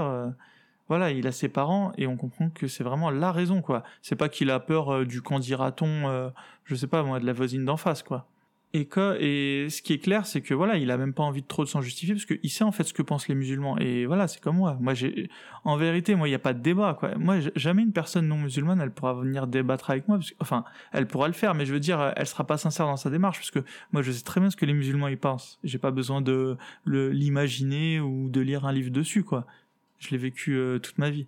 [0.88, 3.82] voilà, il a ses parents et on comprend que c'est vraiment la raison, quoi.
[4.00, 6.32] C'est pas qu'il a peur du qu'en dira-t-on,
[6.64, 8.26] je sais pas moi, de la voisine d'en face, quoi.
[8.74, 8.86] Et,
[9.20, 11.64] et ce qui est clair, c'est que voilà, il a même pas envie de trop
[11.64, 13.78] de s'en justifier parce qu'il sait en fait ce que pensent les musulmans.
[13.78, 14.76] Et voilà, c'est comme moi.
[14.80, 15.30] Moi, j'ai,
[15.64, 17.14] en vérité, moi, il n'y a pas de débat, quoi.
[17.16, 20.18] Moi, jamais une personne non musulmane, elle pourra venir débattre avec moi.
[20.40, 23.08] Enfin, elle pourra le faire, mais je veux dire, elle sera pas sincère dans sa
[23.08, 23.60] démarche parce que
[23.92, 25.58] moi, je sais très bien ce que les musulmans y pensent.
[25.64, 29.46] J'ai pas besoin de l'imaginer ou de lire un livre dessus, quoi.
[29.98, 31.26] Je l'ai vécu euh, toute ma vie.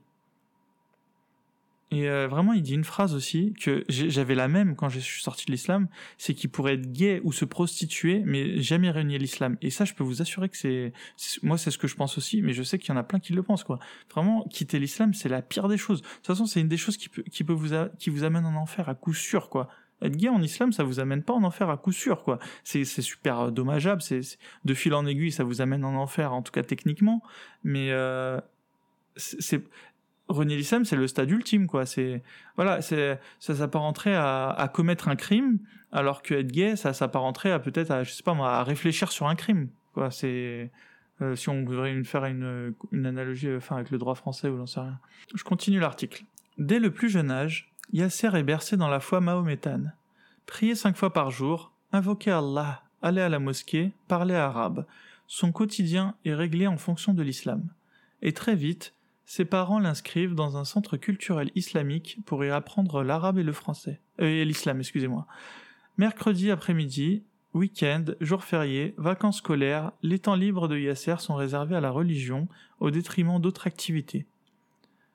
[1.92, 5.22] Et euh, vraiment, il dit une phrase aussi que j'avais la même quand je suis
[5.22, 9.57] sorti de l'islam, c'est qu'il pourrait être gay ou se prostituer, mais jamais renier l'islam.
[9.61, 10.92] Et ça, je peux vous assurer que c'est,
[11.42, 13.18] moi, c'est ce que je pense aussi, mais je sais qu'il y en a plein
[13.18, 13.81] qui le pensent, quoi.
[14.14, 16.00] Vraiment, quitter l'islam, c'est la pire des choses.
[16.03, 18.46] De toute façon, c'est une des choses qui peut, qui peut vous, qui vous amène
[18.46, 19.68] en enfer à coup sûr, quoi.
[20.00, 22.38] Être gay en islam, ça vous amène pas en enfer à coup sûr, quoi.
[22.62, 24.20] C'est, super dommageable, c'est,
[24.64, 27.20] de fil en aiguille, ça vous amène en enfer, en tout cas techniquement,
[27.64, 28.40] mais euh,
[29.16, 29.62] c'est
[30.31, 31.87] renier l'islam, c'est le stade ultime, quoi.
[31.87, 32.23] C'est
[32.57, 35.59] voilà, c'est ça s'apparenterait à, à commettre un crime,
[35.93, 39.11] alors que être gay, ça s'apparenterait à peut-être à je sais pas moi, à réfléchir
[39.12, 40.11] sur un crime, quoi.
[40.11, 40.71] C'est
[41.23, 44.66] euh, si on voudrait faire une, une analogie, enfin avec le droit français ou j'en
[44.66, 44.99] sais rien.
[45.35, 46.25] Je continue l'article.
[46.59, 49.95] Dès le plus jeune âge, Yasser est bercé dans la foi mahométane.
[50.47, 54.87] Prier cinq fois par jour, invoquer Allah, aller à la mosquée, parler arabe.
[55.27, 57.69] Son quotidien est réglé en fonction de l'islam.
[58.23, 58.95] Et très vite,
[59.31, 64.01] ses parents l'inscrivent dans un centre culturel islamique pour y apprendre l'arabe et le français.
[64.21, 65.25] Euh, et l'islam, excusez-moi.
[65.99, 67.23] Mercredi après-midi,
[67.55, 72.49] week-end, jour férié, vacances scolaires, les temps libres de Yasser sont réservés à la religion
[72.81, 74.27] au détriment d'autres activités.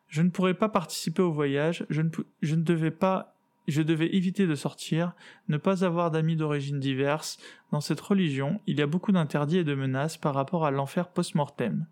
[0.08, 3.36] Je ne pourrais pas participer au voyage, je ne, devais pas
[3.67, 5.12] je devais éviter de sortir,
[5.49, 7.38] ne pas avoir d'amis d'origine diverses.
[7.73, 11.10] Dans cette religion, il y a beaucoup d'interdits et de menaces par rapport à l'enfer
[11.10, 11.86] post-mortem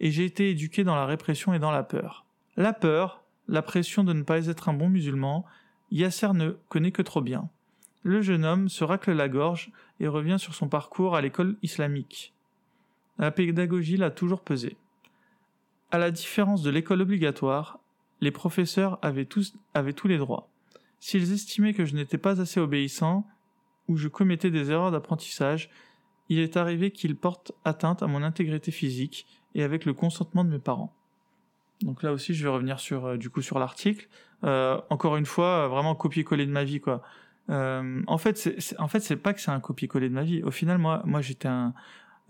[0.00, 2.24] et j'ai été éduqué dans la répression et dans la peur.
[2.56, 5.44] La peur, la pression de ne pas être un bon musulman,
[5.90, 7.48] Yasser ne connaît que trop bien.
[8.02, 12.34] Le jeune homme se racle la gorge et revient sur son parcours à l'école islamique.
[13.18, 14.76] La pédagogie l'a toujours pesé.
[15.90, 17.78] À la différence de l'école obligatoire,
[18.20, 20.48] les professeurs avaient tous, avaient tous les droits.
[20.98, 23.26] S'ils estimaient que je n'étais pas assez obéissant,
[23.88, 25.68] ou je commettais des erreurs d'apprentissage,
[26.28, 30.50] il est arrivé qu'ils portent atteinte à mon intégrité physique et avec le consentement de
[30.50, 30.92] mes parents.
[31.84, 34.08] Donc là aussi, je vais revenir sur euh, du coup sur l'article.
[34.44, 37.02] Euh, encore une fois, euh, vraiment copier-coller de ma vie quoi.
[37.48, 40.42] en fait, c'est en fait c'est pas que c'est un copier-coller de ma vie.
[40.42, 41.74] Au final, moi, moi j'étais un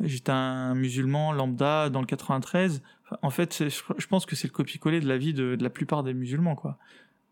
[0.00, 2.82] j'étais un musulman lambda dans le 93.
[3.20, 6.14] en fait, je pense que c'est le copier-coller de la vie de, la plupart des
[6.14, 6.78] musulmans quoi.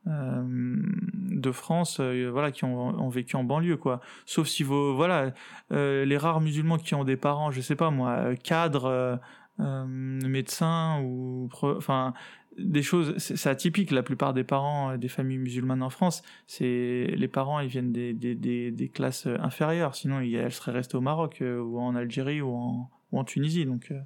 [0.07, 4.01] de France, voilà, qui ont, vécu en banlieue, quoi.
[4.27, 5.33] Sauf si vos, voilà,
[5.71, 9.19] les rares musulmans qui ont des parents, je sais pas moi, cadres,
[9.59, 12.15] médecins ou, enfin,
[12.59, 13.91] des choses, c'est atypique.
[13.91, 18.13] La plupart des parents des familles musulmanes en France, c'est les parents, ils viennent des,
[18.13, 19.95] des, des, classes inférieures.
[19.95, 23.67] Sinon, elles seraient restées au Maroc euh, ou en Algérie ou en, ou en Tunisie.
[23.67, 24.01] Donc, euh,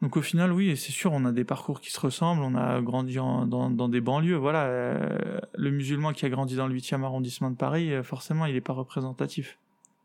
[0.00, 2.42] donc au final, oui, c'est sûr, on a des parcours qui se ressemblent.
[2.42, 4.36] On a grandi dans, dans, des banlieues.
[4.36, 8.54] Voilà, euh, le musulman qui a grandi dans le 8e arrondissement de Paris, forcément, il
[8.54, 9.58] n'est pas représentatif.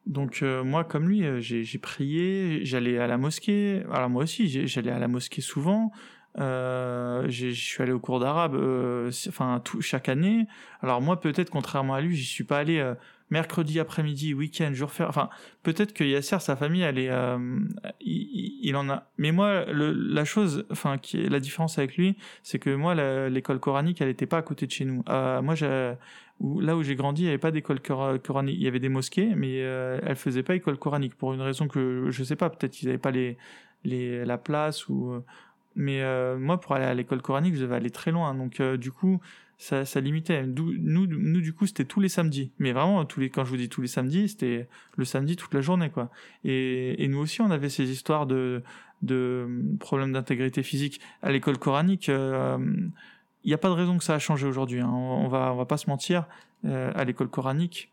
[0.06, 3.84] Donc moi, comme lui, j'ai prié, j'allais à la mosquée.
[3.92, 5.92] Alors moi aussi, j'allais à la mosquée souvent.
[6.40, 10.48] Euh, je suis allé au cours d'arabe, euh, enfin tout, chaque année.
[10.82, 12.96] Alors moi, peut-être contrairement à lui, j'y suis pas allé euh,
[13.30, 15.10] mercredi après-midi, week-end, jour faire.
[15.10, 15.30] Enfin,
[15.62, 17.60] peut-être que Yasser, sa famille, elle est, euh,
[18.02, 19.08] il, en a.
[19.18, 22.96] Mais moi, le, la chose, enfin, qui est la différence avec lui, c'est que moi,
[23.30, 25.04] l'école coranique, elle était pas à côté de chez nous.
[25.08, 25.56] moi,
[26.42, 28.56] là où j'ai grandi, il n'y avait pas d'école coranique.
[28.58, 32.08] Il y avait des mosquées, mais elle faisait pas école coranique pour une raison que
[32.10, 32.50] je sais pas.
[32.50, 33.12] Peut-être qu'ils n'avaient pas
[33.86, 35.24] la place ou
[35.76, 38.34] mais euh, moi, pour aller à l'école coranique, je devais aller très loin.
[38.36, 39.20] Donc, euh, du coup,
[39.58, 40.46] ça, ça limitait.
[40.46, 42.52] Nous, du coup, c'était tous les samedis.
[42.60, 44.68] Mais vraiment, tous les, quand je vous dis tous les samedis, c'était
[44.98, 46.10] le samedi toute la journée, quoi.
[46.44, 48.62] Et, nous aussi, on avait ces histoires de,
[49.80, 51.02] problèmes d'intégrité physique.
[51.22, 52.58] À l'école coranique, euh,
[53.44, 54.82] il n'y a pas de raison que ça a changé aujourd'hui.
[54.82, 54.90] Hein.
[54.90, 56.28] On, va, on va pas se mentir.
[56.66, 57.92] à l'école coranique,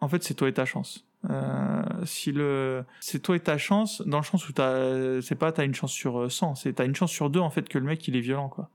[0.00, 1.08] en fait, c'est toi et ta chance.
[1.28, 5.50] Euh, si le c'est toi et ta chance dans le sens où t'as c'est pas
[5.50, 7.86] t'as une chance sur 100 c'est t'as une chance sur deux en fait que le
[7.86, 8.70] mec il est violent quoi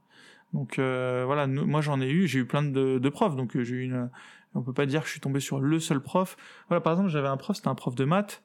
[0.52, 3.64] donc euh, voilà moi j'en ai eu j'ai eu plein de, de profs donc euh,
[3.64, 4.10] j'ai eu une
[4.54, 6.36] on peut pas dire que je suis tombé sur le seul prof
[6.68, 8.42] voilà par exemple j'avais un prof c'était un prof de maths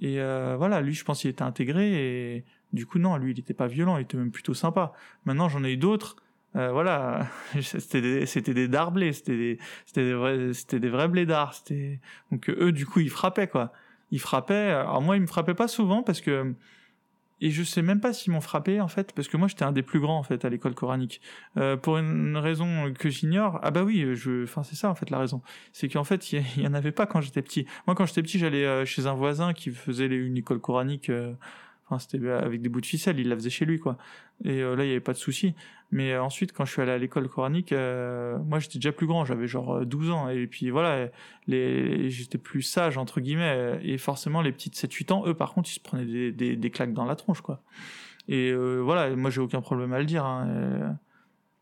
[0.00, 0.16] et
[0.56, 3.66] voilà lui je pense qu'il était intégré et du coup non lui il était pas
[3.66, 4.94] violent il était même plutôt sympa
[5.26, 6.16] maintenant j'en ai eu d'autres
[6.56, 7.26] euh, voilà,
[7.60, 8.68] c'était des, c'était des
[9.12, 9.58] c'était des,
[9.96, 11.08] des vrais, c'était des vrais
[12.30, 13.72] donc eux du coup ils frappaient quoi.
[14.10, 14.70] Ils frappaient.
[14.70, 16.54] Alors moi ils me frappaient pas souvent parce que
[17.40, 19.72] et je sais même pas s'ils m'ont frappé en fait parce que moi j'étais un
[19.72, 21.20] des plus grands en fait à l'école coranique
[21.56, 23.58] euh, pour une raison que j'ignore.
[23.62, 26.44] Ah bah oui, je, enfin c'est ça en fait la raison, c'est qu'en fait il
[26.56, 27.66] y, en avait pas quand j'étais petit.
[27.86, 31.10] Moi quand j'étais petit j'allais euh, chez un voisin qui faisait une école coranique.
[31.10, 31.34] Euh,
[31.86, 33.98] Enfin, c'était avec des bouts de ficelle, il la faisait chez lui, quoi.
[34.42, 35.54] Et euh, là, il n'y avait pas de souci.
[35.94, 39.06] Mais euh, ensuite, quand je suis allé à l'école coranique, euh, moi, j'étais déjà plus
[39.06, 40.28] grand, j'avais genre 12 ans.
[40.28, 41.08] Et puis voilà,
[41.46, 43.78] j'étais plus sage, entre guillemets.
[43.84, 47.04] Et forcément, les petites 7-8 ans, eux, par contre, ils se prenaient des, claques dans
[47.04, 47.62] la tronche, quoi.
[48.26, 50.24] Et voilà, moi, j'ai aucun problème à le dire.
[50.24, 50.98] Hein.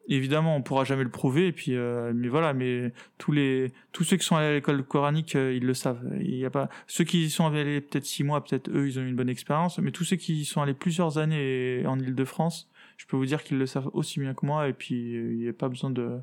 [0.09, 1.49] Évidemment, on pourra jamais le prouver.
[1.49, 4.83] Et puis, euh, mais voilà, mais tous les, tous ceux qui sont allés à l'école
[4.83, 6.03] coranique, euh, ils le savent.
[6.21, 8.99] Il y a pas ceux qui y sont allés peut-être six mois, peut-être eux, ils
[8.99, 9.79] ont eu une bonne expérience.
[9.79, 12.69] Mais tous ceux qui y sont allés plusieurs années en Île-de-France,
[13.03, 14.69] je peux vous dire qu'ils le savent aussi bien que moi.
[14.69, 16.21] Et puis, euh, il n'y a pas besoin de,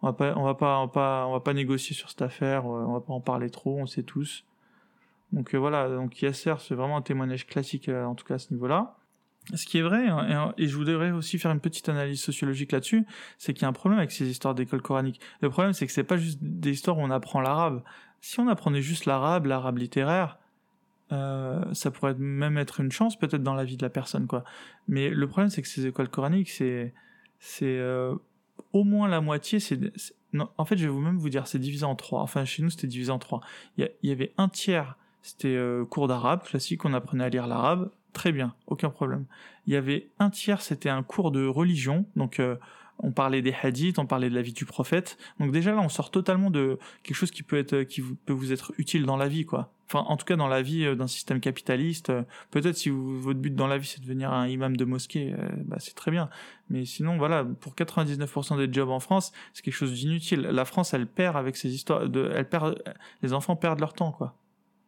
[0.00, 2.64] on va pas, on va pas, on va pas, négocier sur cette affaire.
[2.64, 3.78] On va pas en parler trop.
[3.78, 4.46] On sait tous.
[5.32, 5.90] Donc voilà.
[5.90, 8.96] Donc Yasser, c'est vraiment un témoignage classique en tout cas à ce niveau-là.
[9.52, 13.04] Ce qui est vrai, hein, et je voudrais aussi faire une petite analyse sociologique là-dessus,
[13.36, 15.20] c'est qu'il y a un problème avec ces histoires d'école coranique.
[15.42, 17.82] Le problème, c'est que c'est pas juste des histoires où on apprend l'arabe.
[18.22, 20.38] Si on apprenait juste l'arabe, l'arabe littéraire,
[21.12, 24.44] euh, ça pourrait même être une chance peut-être dans la vie de la personne, quoi.
[24.88, 26.94] Mais le problème, c'est que ces écoles coraniques, c'est
[27.38, 28.14] c'est euh,
[28.72, 29.60] au moins la moitié.
[29.60, 29.78] C'est
[30.56, 32.22] en fait, je vais vous même vous dire, c'est divisé en trois.
[32.22, 33.40] Enfin, chez nous, c'était divisé en trois.
[33.76, 37.90] Il y, avait un tiers, c'était euh, cours d'arabe classique, on apprenait à lire l'arabe
[38.14, 39.26] Très bien, aucun problème.
[39.66, 42.40] Il y avait un tiers, c'était un cours de religion, donc
[42.98, 45.18] on parlait des hadiths, on parlait de la vie du prophète.
[45.40, 48.52] Donc déjà là, on sort totalement de quelque chose qui peut être, qui peut vous
[48.52, 49.70] être utile dans la vie, quoi.
[49.86, 52.10] Enfin, en tout cas dans la vie euh, d'un système capitaliste.
[52.10, 55.34] Euh, peut-être si votre but dans la vie c'est de devenir un imam de mosquée,
[55.66, 56.30] bah, c'est très bien.
[56.70, 60.40] Mais sinon, voilà, pour 99% des jobs en France, c'est quelque chose d'inutile.
[60.40, 62.82] La France, elle perd avec ces histoires, elle perd,
[63.22, 64.34] les enfants perdent leur temps, quoi.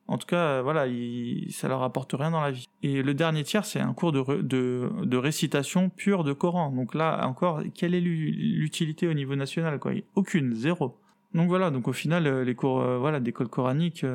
[0.09, 2.69] En tout cas, euh, voilà, il, ça leur apporte rien dans la vie.
[2.83, 6.71] Et le dernier tiers, c'est un cours de, de, récitation pure de Coran.
[6.71, 9.93] Donc là, encore, quelle est l'utilité au niveau national quoi?
[10.15, 10.99] Aucune, zéro.
[11.35, 14.07] Donc voilà, donc au final, euh, les cours euh, voilà, d'école coranique,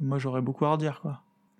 [0.00, 1.00] moi j'aurais beaucoup à redire.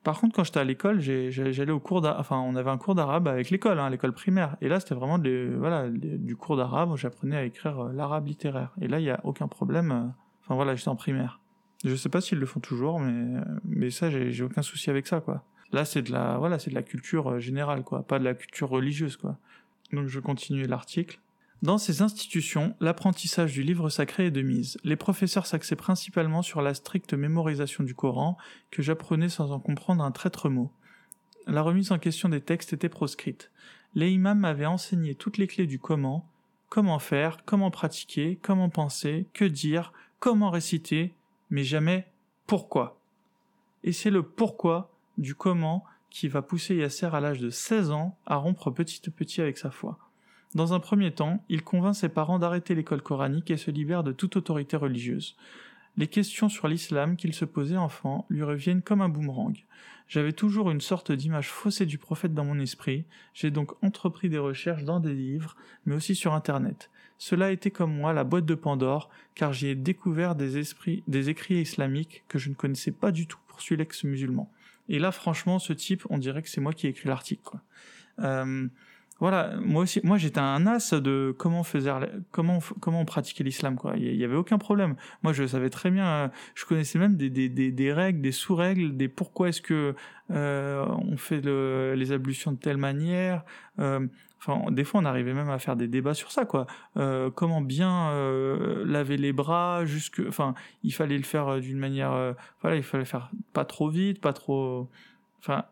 [0.04, 3.50] Par contre, quand j'étais à l'école, j'allais au cours on avait un cours d'arabe avec
[3.50, 4.56] l'école, hein, l'école primaire.
[4.60, 5.18] Et là, c'était vraiment
[5.56, 8.72] voilà, du cours d'arabe, j'apprenais à écrire l'arabe littéraire.
[8.80, 10.12] Et là, il n'y a aucun problème.
[10.42, 11.41] Enfin voilà, j'étais en primaire.
[11.84, 15.20] Je sais pas s'ils le font toujours, mais, mais ça, j'ai aucun souci avec ça,
[15.20, 15.44] quoi.
[15.72, 18.34] Là, c'est de la, voilà, c'est de la culture euh, générale, quoi, pas de la
[18.34, 19.38] culture religieuse, quoi.
[19.92, 21.18] Donc, je continue l'article.
[21.62, 24.78] Dans ces institutions, l'apprentissage du livre sacré est de mise.
[24.84, 28.36] Les professeurs s'axaient principalement sur la stricte mémorisation du Coran,
[28.70, 30.72] que j'apprenais sans en comprendre un traître mot.
[31.46, 33.50] La remise en question des textes était proscrite.
[33.94, 36.28] Les imams m'avaient enseigné toutes les clés du comment,
[36.68, 41.14] comment faire, comment pratiquer, comment penser, que dire, comment réciter,
[41.52, 42.06] mais jamais
[42.46, 42.98] pourquoi.
[43.84, 48.16] Et c'est le pourquoi du comment qui va pousser Yasser à l'âge de 16 ans
[48.26, 49.98] à rompre petit à petit avec sa foi.
[50.54, 54.12] Dans un premier temps, il convainc ses parents d'arrêter l'école coranique et se libère de
[54.12, 55.36] toute autorité religieuse.
[55.98, 59.56] Les questions sur l'islam qu'il se posait enfant lui reviennent comme un boomerang.
[60.08, 64.38] J'avais toujours une sorte d'image faussée du prophète dans mon esprit, j'ai donc entrepris des
[64.38, 66.90] recherches dans des livres, mais aussi sur internet.
[67.24, 71.04] Cela a été comme moi la boîte de Pandore, car j'y ai découvert des, esprits,
[71.06, 74.50] des écrits islamiques que je ne connaissais pas du tout, poursuit l'ex-musulman.
[74.88, 77.58] Et là, franchement, ce type, on dirait que c'est moi qui ai écrit l'article.
[78.18, 78.66] Euh,
[79.22, 81.92] voilà, moi aussi, moi j'étais un as de comment faisait,
[82.32, 83.94] comment comment on pratiquait l'islam quoi.
[83.96, 84.96] Il y avait aucun problème.
[85.22, 89.06] Moi je savais très bien, euh, je connaissais même des, des, règles, des sous-règles, des
[89.06, 89.94] pourquoi est-ce que
[90.32, 93.44] euh, on fait le, les ablutions de telle manière.
[93.78, 94.04] Euh,
[94.40, 96.66] enfin, des fois on arrivait même à faire des débats sur ça quoi.
[97.36, 98.10] Comment bien
[98.84, 103.30] laver les bras, jusque, enfin il fallait le faire d'une manière, voilà, il fallait faire
[103.52, 104.90] pas trop vite, pas trop,
[105.38, 105.66] enfin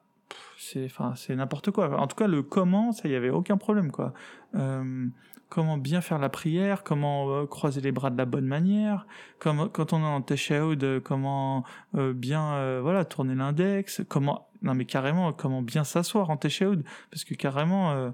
[0.56, 1.98] c'est enfin c'est n'importe quoi.
[1.98, 4.12] En tout cas, le comment, ça y avait aucun problème quoi.
[4.54, 5.06] Euh,
[5.48, 9.06] comment bien faire la prière, comment euh, croiser les bras de la bonne manière,
[9.38, 11.64] comment quand on est en comment
[11.96, 17.24] euh, bien voilà tourner l'index, comment non mais carrément comment bien s'asseoir en tashahhud parce
[17.24, 18.12] que carrément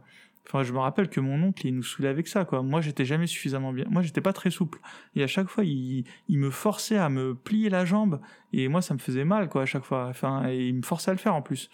[0.48, 2.62] Enfin, je me rappelle que mon oncle, il nous saoulait avec ça, quoi.
[2.62, 3.84] Moi, j'étais jamais suffisamment bien.
[3.90, 4.78] Moi, j'étais pas très souple.
[5.16, 8.20] Et à chaque fois, il, il me forçait à me plier la jambe.
[8.52, 10.06] Et moi, ça me faisait mal, quoi, à chaque fois.
[10.08, 11.68] Enfin, et il me forçait à le faire, en plus.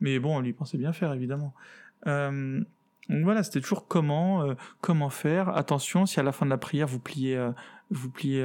[0.00, 1.54] Mais bon, on lui pensait bien faire, évidemment.
[2.06, 2.60] Euh,
[3.08, 5.56] donc voilà, c'était toujours comment, euh, comment faire.
[5.56, 7.52] Attention, si à la fin de la prière vous pliez, euh,
[7.90, 8.44] vous pliez,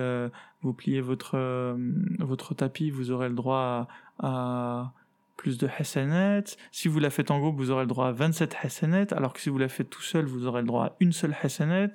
[0.61, 1.75] vous pliez votre
[2.19, 3.87] votre tapis, vous aurez le droit
[4.19, 4.93] à,
[5.35, 6.43] plus de hasanet.
[6.71, 9.41] Si vous la faites en groupe, vous aurez le droit à 27 hasanet, alors que
[9.41, 11.93] si vous la faites tout seul, vous aurez le droit à une seule hasanet.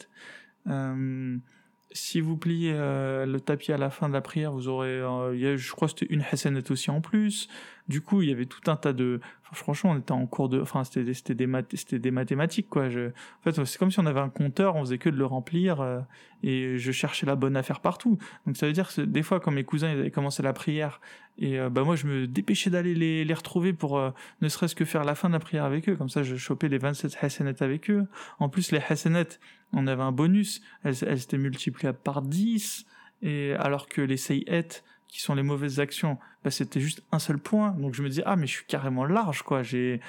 [1.92, 5.88] Si vous pliez le tapis à la fin de la prière, vous aurez, je crois
[5.88, 7.48] c'était une hasanet aussi en plus.
[7.88, 9.20] Du coup, il y avait tout un tas de.
[9.52, 10.60] franchement, on était en cours de.
[10.60, 12.88] Enfin, c'était des, des, c'était des mathématiques, quoi.
[12.88, 13.08] Je...
[13.08, 15.80] En fait, c'est comme si on avait un compteur, on faisait que de le remplir,
[15.80, 16.00] euh,
[16.42, 18.18] et je cherchais la bonne affaire partout.
[18.44, 21.00] Donc, ça veut dire que des fois, quand mes cousins ils avaient commencé la prière,
[21.38, 24.74] et euh, bah moi, je me dépêchais d'aller les, les retrouver pour euh, ne serait-ce
[24.74, 25.94] que faire la fin de la prière avec eux.
[25.94, 28.06] Comme ça, je chopais les 27 hasanet avec eux.
[28.40, 29.28] En plus, les hasanet,
[29.76, 30.60] on avait un bonus.
[30.82, 32.84] Elles, elles étaient multipliées par 10.
[33.22, 34.68] Et alors que les sayet,
[35.08, 37.72] qui sont les mauvaises actions, bah, c'était juste un seul point.
[37.72, 39.62] Donc je me dis ah mais je suis carrément large quoi.
[39.62, 40.00] J'ai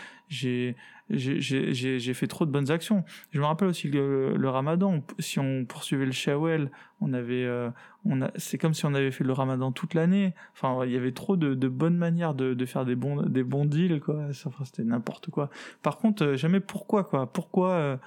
[1.09, 3.03] fait trop de bonnes actions.
[3.31, 5.03] Je me rappelle aussi le, le Ramadan.
[5.19, 7.69] Si on poursuivait le Shawwal, on avait euh,
[8.35, 10.33] c'est comme si on avait fait le Ramadan toute l'année.
[10.53, 13.99] Enfin il y avait trop de, bonnes manières de, faire des bons des bons deals
[13.99, 14.27] quoi.
[14.33, 15.49] C'était n'importe quoi.
[15.83, 17.31] Par contre euh, jamais pourquoi quoi.
[17.31, 17.97] Pourquoi euh,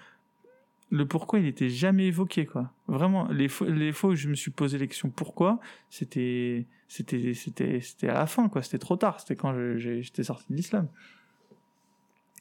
[0.90, 2.70] le pourquoi il était jamais évoqué quoi.
[2.88, 7.35] Vraiment les fois, les fois où je me suis posé la question pourquoi, c'était c'était
[7.35, 10.88] c'était c'était à la fin quoi, c'était trop tard, c'était quand j'étais sorti de l'islam.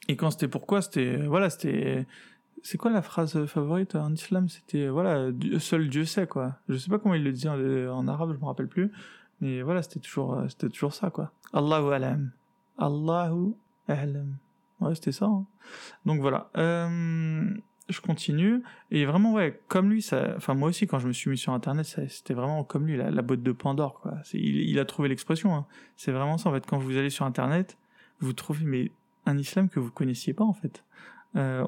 [0.07, 2.07] Et quand c'était pourquoi, c'était voilà, c'était
[2.63, 4.49] c'est quoi la phrase favorite en islam?
[4.49, 6.55] C'était voilà, seul Dieu sait quoi.
[6.67, 8.91] Je sais pas comment il le dit en, arabe, je me rappelle plus,
[9.41, 11.31] mais voilà, c'était toujours c'était toujours ça quoi.
[11.53, 12.31] Allahu alam.
[12.79, 13.53] Allahu
[13.88, 14.38] alam.
[14.79, 15.25] Ouais, c'était ça.
[15.25, 15.45] Hein.
[16.05, 16.49] Donc voilà.
[16.57, 17.53] Euh,
[17.89, 18.62] je continue.
[18.91, 21.54] Et vraiment ouais comme lui ça enfin moi aussi quand je me suis mis sur
[21.54, 24.15] internet c'était vraiment comme lui la, boîte de Pandore quoi.
[24.34, 25.65] Il, a trouvé l'expression hein.
[25.97, 26.65] c'est vraiment ça en fait.
[26.65, 27.78] Quand vous allez sur internet
[28.19, 28.91] vous trouvez mais
[29.25, 30.84] un islam que vous connaissiez pas en fait.
[31.36, 31.65] Euh,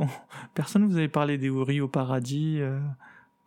[0.54, 2.80] personne vous avait parlé des houris au paradis euh,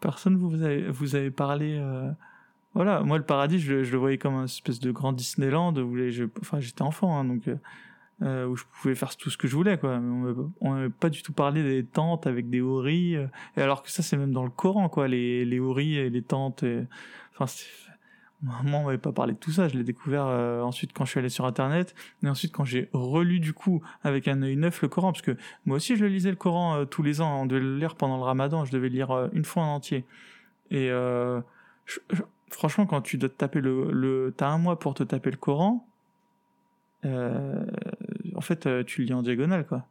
[0.00, 2.10] personne vous avez vous avez parlé euh,
[2.74, 3.00] voilà.
[3.02, 6.82] Moi le paradis je, le voyais comme un espèce de grand Disneyland je, enfin j'étais
[6.82, 7.48] enfant hein, donc
[8.22, 10.00] euh, où je pouvais faire tout ce que je voulais quoi.
[10.60, 13.90] On n'avait pas du tout parlé des tentes avec des houris euh, et alors que
[13.90, 16.86] ça c'est même dans le Coran quoi les les houris et les tentes et...
[17.36, 17.46] enfin
[18.46, 19.66] on m'avait pas parlé de tout ça.
[19.66, 22.88] Je l'ai découvert euh, ensuite quand je suis allé sur internet et ensuite quand j'ai
[22.92, 25.10] relu du coup avec un œil neuf le Coran.
[25.12, 27.42] Parce que moi aussi je le lisais le Coran tous les ans.
[27.42, 28.64] On devait le lire pendant le Ramadan.
[28.64, 30.04] Je devais le lire une fois en entier.
[30.70, 30.90] Et
[32.50, 35.84] franchement quand tu dois taper le, le t'as un mois pour te taper le Coran
[38.34, 39.86] en fait, euh, tu le lis en diagonale, quoi.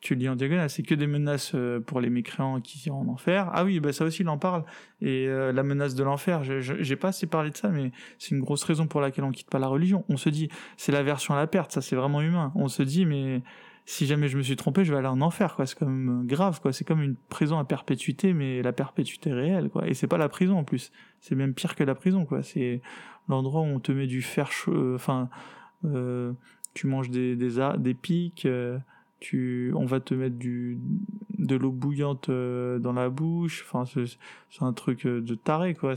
[0.00, 3.00] Tu le lis en diagonale, c'est que des menaces euh, pour les mécréants qui iront
[3.00, 3.50] en enfer.
[3.54, 4.64] Ah oui, bah ça aussi, il en parle.
[5.00, 8.64] Et la menace de l'enfer, j'ai pas assez parlé de ça, mais c'est une grosse
[8.64, 10.04] raison pour laquelle on quitte pas la religion.
[10.08, 12.52] On se dit, c'est l'aversion à la perte, ça c'est vraiment humain.
[12.54, 13.42] On se dit, mais
[13.86, 15.66] si jamais je me suis trompé, je vais aller en enfer, quoi.
[15.66, 16.72] C'est comme grave, quoi.
[16.72, 19.86] C'est comme une prison à perpétuité, mais la perpétuité réelle, quoi.
[19.86, 20.90] Et c'est pas la prison en plus.
[21.20, 22.42] C'est même pire que la prison, quoi.
[22.42, 22.80] C'est
[23.28, 25.28] l'endroit où on te met du fer chaud, enfin,
[25.84, 26.32] euh,
[26.74, 28.78] tu manges des, des, des pics, euh,
[29.20, 30.76] tu, on va te mettre du,
[31.38, 33.64] de l'eau bouillante euh, dans la bouche.
[33.66, 35.94] Enfin, c'est un truc euh, de taré, quoi.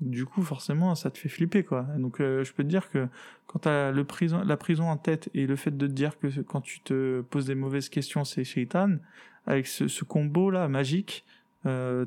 [0.00, 1.82] Du coup, forcément, ça te fait flipper, quoi.
[1.98, 3.08] Donc, je peux te dire que
[3.46, 6.28] quand t'as le prison, la prison en tête et le fait de te dire que
[6.42, 8.96] quand tu te poses des mauvaises questions, c'est shaitan,
[9.46, 11.24] avec ce, ce combo-là, magique,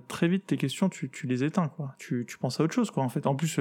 [0.07, 1.95] très vite, tes questions, tu, les éteins, quoi.
[1.97, 3.27] Tu, tu penses à autre chose, quoi, en fait.
[3.27, 3.59] En plus,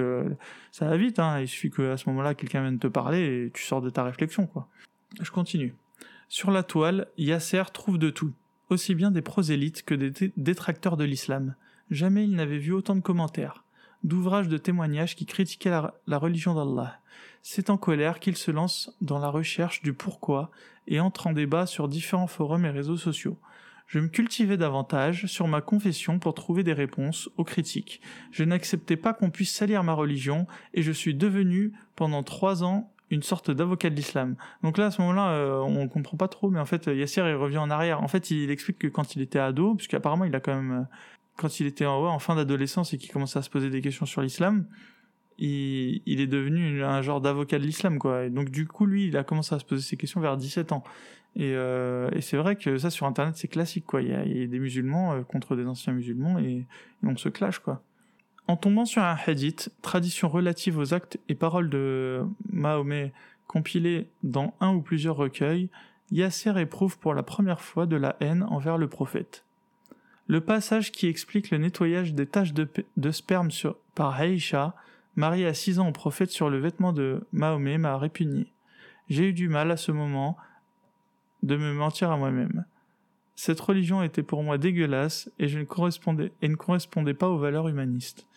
[0.71, 1.41] ça va vite, hein.
[1.41, 4.47] Il suffit qu'à ce moment-là, quelqu'un vienne te parler et tu sors de ta réflexion,
[4.47, 4.69] quoi.
[5.21, 5.75] Je continue.
[6.29, 8.33] Sur la toile, Yasser trouve de tout,
[8.69, 11.55] aussi bien des prosélytes que des détracteurs de l'islam.
[11.91, 13.65] Jamais il n'avait vu autant de commentaires,
[14.05, 17.01] d'ouvrages de témoignages qui critiquaient la, religion d'Allah.
[17.43, 20.51] C'est en colère qu'il se lance dans la recherche du pourquoi
[20.87, 23.39] et entre en débat sur différents forums et réseaux sociaux.
[23.89, 28.03] Je me cultivais davantage sur ma confession pour trouver des réponses aux critiques.
[28.31, 32.93] Je n'acceptais pas qu'on puisse salir ma religion et je suis devenu pendant trois ans
[33.11, 34.37] une sorte d'avocat de l'islam.
[34.63, 37.35] Donc là, à ce moment-là, euh, on comprend pas trop, mais en fait, Yasser, il
[37.35, 38.03] revient en arrière.
[38.03, 40.97] En fait, il explique que quand il était ado, puisqu'apparemment, il a quand même, euh,
[41.39, 44.05] quand il était en, en fin d'adolescence et qu'il commençait à se poser des questions
[44.05, 44.67] sur l'islam,
[45.39, 48.25] il, il, est devenu un genre d'avocat de l'islam, quoi.
[48.25, 50.73] Et donc, du coup, lui, il a commencé à se poser ces questions vers 17
[50.73, 50.85] ans.
[51.37, 54.03] Et, euh, et c'est vrai que ça, sur Internet, c'est classique, quoi.
[54.03, 56.67] Il y, a, il y a des musulmans euh, contre des anciens musulmans et,
[57.03, 57.83] et on se clash, quoi.
[58.49, 63.13] En tombant sur un hadith, tradition relative aux actes et paroles de Mahomet
[63.47, 65.69] compilée dans un ou plusieurs recueils,
[66.11, 69.45] Yasser éprouve pour la première fois de la haine envers le prophète.
[70.27, 74.75] Le passage qui explique le nettoyage des taches de, sperme sur, par Aïcha,
[75.17, 78.53] mariée à six ans au prophète sur le vêtement de Mahomet, m'a répugné.
[79.09, 80.37] J'ai eu du mal à ce moment
[81.43, 82.65] de me mentir à moi-même.
[83.35, 87.39] Cette religion était pour moi dégueulasse et, je ne correspondais, et ne correspondait pas aux
[87.39, 88.29] valeurs humanistes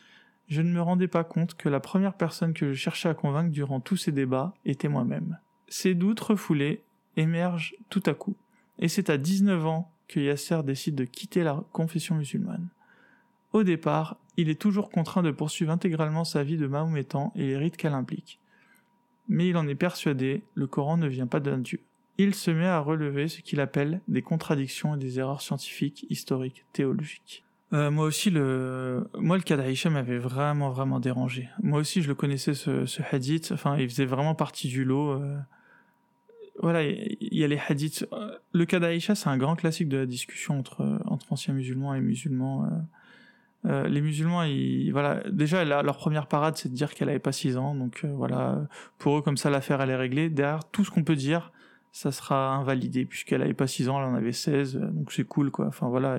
[0.52, 3.52] je ne me rendais pas compte que la première personne que je cherchais à convaincre
[3.52, 5.40] durant tous ces débats était moi-même.
[5.70, 6.84] Ces doutes refoulés
[7.16, 8.36] émergent tout à coup,
[8.78, 12.68] et c'est à 19 ans que Yasser décide de quitter la confession musulmane.
[13.54, 17.58] Au départ, il est toujours contraint de poursuivre intégralement sa vie de mahométan et les
[17.58, 18.42] rites qu'elle implique.
[19.30, 21.80] Mais il en est persuadé, le Coran ne vient pas d'un Dieu.
[22.18, 26.66] Il se met à relever ce qu'il appelle des contradictions et des erreurs scientifiques, historiques,
[26.74, 27.44] théologiques.
[27.74, 29.58] Euh, moi aussi, le, moi, le cas
[29.90, 31.50] m'avait vraiment, vraiment dérangé.
[31.64, 33.52] Moi aussi, je le connaissais, ce, hadith.
[33.54, 35.12] Enfin, il faisait vraiment partie du lot.
[35.12, 35.38] Euh.
[36.60, 38.06] Voilà, il y a les hadiths.
[38.12, 42.02] Euh, le cas c'est un grand classique de la discussion entre, entre anciens musulmans et
[42.02, 42.70] musulmans.
[43.64, 47.58] Les musulmans, ils, voilà, déjà, leur première parade, c'est de dire qu'elle avait pas 6
[47.58, 47.74] ans.
[47.74, 50.30] Donc, voilà, pour eux, comme ça, l'affaire, elle est réglée.
[50.30, 51.54] Derrière, tout ce qu'on peut dire,
[51.92, 54.76] ça sera invalidé, puisqu'elle avait pas 6 ans, elle en avait 16.
[54.76, 55.68] Donc, c'est cool, quoi.
[55.68, 56.18] Enfin, voilà,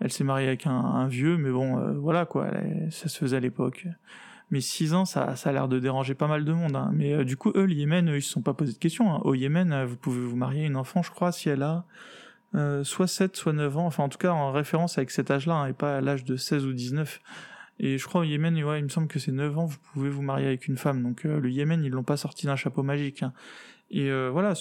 [0.00, 2.50] elle s'est mariée avec un, vieux, mais bon, euh, voilà quoi,
[2.90, 3.86] ça se faisait à l'époque.
[4.50, 6.76] Mais 6 ans, ça, ça a l'air de déranger pas mal de monde.
[6.76, 6.90] Hein.
[6.92, 9.12] Mais euh, du coup, eux, le Yémen, eux, ils se sont pas posé de questions.
[9.14, 9.20] Hein.
[9.24, 11.84] Au Yémen, euh, vous pouvez vous marier une enfant, je crois, si elle a
[12.84, 13.86] soit 7, soit 9 ans.
[13.86, 16.36] Enfin, en tout cas, en référence avec cet âge-là, hein, et pas à l'âge de
[16.36, 17.20] 16 ou 19.
[17.80, 20.22] Et je crois au Yémen, il me semble que c'est 9 ans, vous pouvez vous
[20.22, 21.02] marier avec une femme.
[21.02, 23.24] Donc le Yémen, ils l'ont pas sorti d'un chapeau magique.
[23.94, 24.54] Et euh, voilà,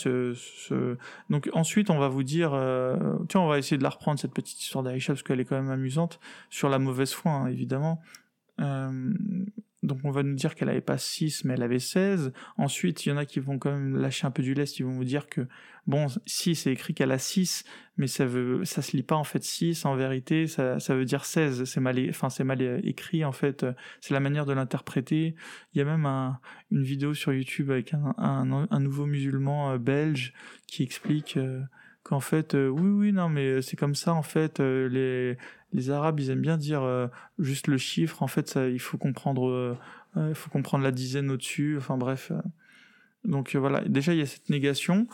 [1.31, 4.31] donc ensuite on va vous dire, euh, tiens, on va essayer de la reprendre cette
[4.31, 6.19] petite histoire d'Aïcha parce qu'elle est quand même amusante
[6.51, 7.99] sur la mauvaise foi, hein, évidemment.
[8.59, 9.11] Euh,
[9.83, 12.33] donc on va nous dire qu'elle avait pas 6 mais elle avait 16.
[12.57, 14.85] Ensuite, il y en a qui vont quand même lâcher un peu du lest, ils
[14.85, 15.47] vont vous dire que
[15.85, 17.65] bon, si c'est écrit qu'elle a 6,
[17.97, 21.25] mais ça veut ça se lit pas en fait 6 en vérité, ça, veut dire
[21.25, 23.65] 16, c'est mal enfin mal écrit en fait,
[24.01, 25.35] c'est la manière de l'interpréter.
[25.73, 26.39] Il y a même un,
[26.71, 30.33] une vidéo sur YouTube avec un nouveau musulman euh, belge
[30.67, 31.61] qui explique euh,
[32.03, 35.37] qu'en fait euh, oui oui non mais c'est comme ça en fait les
[35.73, 37.07] les Arabes, ils aiment bien dire euh,
[37.39, 38.21] juste le chiffre.
[38.21, 39.77] En fait, il faut comprendre, euh,
[40.17, 41.77] euh, il faut comprendre la dizaine au-dessus.
[41.77, 42.31] Enfin bref.
[43.25, 43.81] Donc voilà.
[43.81, 45.07] Déjà, il y a cette négation.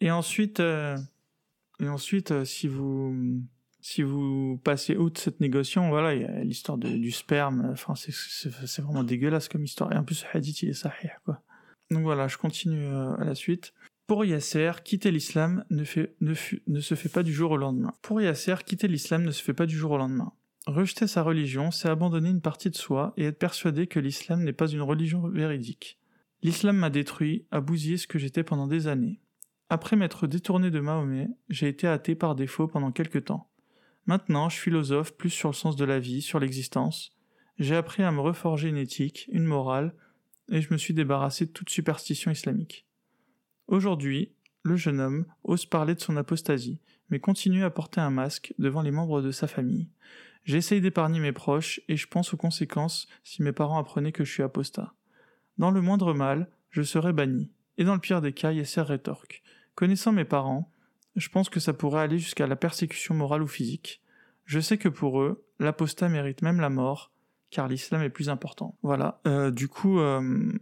[0.00, 3.42] Et ensuite, et ensuite, si vous
[3.80, 7.68] si vous passez outre cette négociation, voilà, il y a l'histoire du sperme.
[7.72, 9.92] Enfin, c'est vraiment dégueulasse comme histoire.
[9.92, 11.42] Et en plus, ce hadith, il est sahih, quoi.
[11.90, 13.74] Donc voilà, je continue à la suite.
[14.12, 17.94] Pour Yasser, quitter l'islam ne, se fait pas du jour au lendemain.
[18.02, 20.34] Pour Yasser, quitter l'islam ne se fait pas du jour au lendemain.
[20.66, 24.52] Rejeter sa religion, c'est abandonner une partie de soi et être persuadé que l'islam n'est
[24.52, 25.98] pas une religion véridique.
[26.42, 29.18] L'islam m'a détruit, a bousillé ce que j'étais pendant des années.
[29.70, 33.48] Après m'être détourné de Mahomet, j'ai été athée par défaut pendant quelque temps.
[34.04, 37.16] Maintenant, je philosophe plus sur le sens de la vie, sur l'existence.
[37.58, 39.94] J'ai appris à me reforger une éthique, une morale,
[40.50, 42.86] et je me suis débarrassé de toute superstition islamique.
[43.68, 44.32] Aujourd'hui,
[44.62, 48.82] le jeune homme ose parler de son apostasie, mais continue à porter un masque devant
[48.82, 49.88] les membres de sa famille.
[50.44, 54.32] J'essaye d'épargner mes proches et je pense aux conséquences si mes parents apprenaient que je
[54.32, 54.92] suis apostat.
[55.58, 57.50] Dans le moindre mal, je serais banni.
[57.78, 59.42] Et dans le pire des cas, Yasser rétorque.
[59.74, 60.70] Connaissant mes parents,
[61.16, 64.02] je pense que ça pourrait aller jusqu'à la persécution morale ou physique.
[64.44, 67.12] Je sais que pour eux, l'apostat mérite même la mort,
[67.50, 68.76] car l'islam est plus important.
[68.82, 69.20] Voilà.
[69.26, 70.52] Euh, du coup, euh,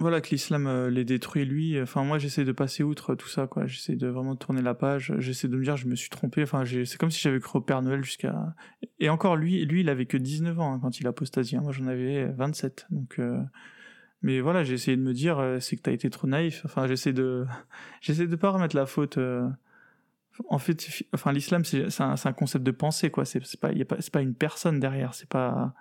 [0.00, 1.80] voilà que l'islam euh, les détruit lui.
[1.80, 3.66] Enfin, moi, j'essaie de passer outre tout ça, quoi.
[3.66, 5.14] J'essaie de vraiment tourner la page.
[5.18, 6.42] J'essaie de me dire, je me suis trompé.
[6.42, 8.54] Enfin, c'est comme si j'avais cru au Père Noël jusqu'à.
[9.00, 11.56] Et encore, lui, lui, il avait que 19 ans hein, quand il apostasie.
[11.56, 11.60] Hein.
[11.62, 12.86] Moi, j'en avais 27.
[12.90, 13.20] Donc.
[14.24, 16.62] Mais voilà, j'ai essayé de me dire, c'est que t'as été trop naïf.
[16.64, 17.44] Enfin, j'essaie de,
[18.00, 19.18] j'essaie de pas remettre la faute
[20.48, 23.24] en fait, enfin, l'islam, c'est un, concept de pensée, quoi.
[23.24, 23.70] C'est pas,
[24.00, 25.14] c'est pas une personne derrière.
[25.14, 25.74] C'est pas,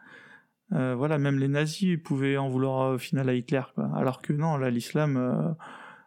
[0.73, 3.61] euh, voilà, même les nazis pouvaient en vouloir euh, au final à Hitler.
[3.95, 5.51] Alors que non, là, l'islam, euh,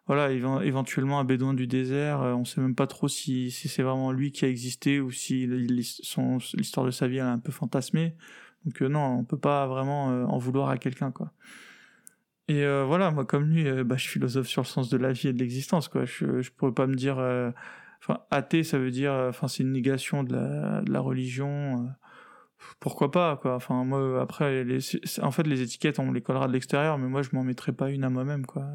[0.07, 4.13] voilà, éventuellement un bédouin du désert, on sait même pas trop si, si c'est vraiment
[4.13, 8.15] lui qui a existé ou si l'histoire de sa vie elle a un peu fantasmé.
[8.65, 11.33] Donc non, on peut pas vraiment en vouloir à quelqu'un, quoi.
[12.49, 15.33] Et voilà, moi comme lui, bah, je philosophe sur le sens de la vie et
[15.33, 16.05] de l'existence, quoi.
[16.05, 17.17] Je, je pourrais pas me dire
[18.07, 21.89] Enfin, athée, ça veut dire, euh, enfin, c'est une négation de la religion.
[22.65, 23.55] Euh, pourquoi pas, quoi.
[23.55, 24.67] Enfin, moi, après,
[25.23, 27.91] en fait, les étiquettes, on les collera de l'extérieur, mais moi, je m'en mettrai pas
[27.91, 28.67] une à moi-même, quoi.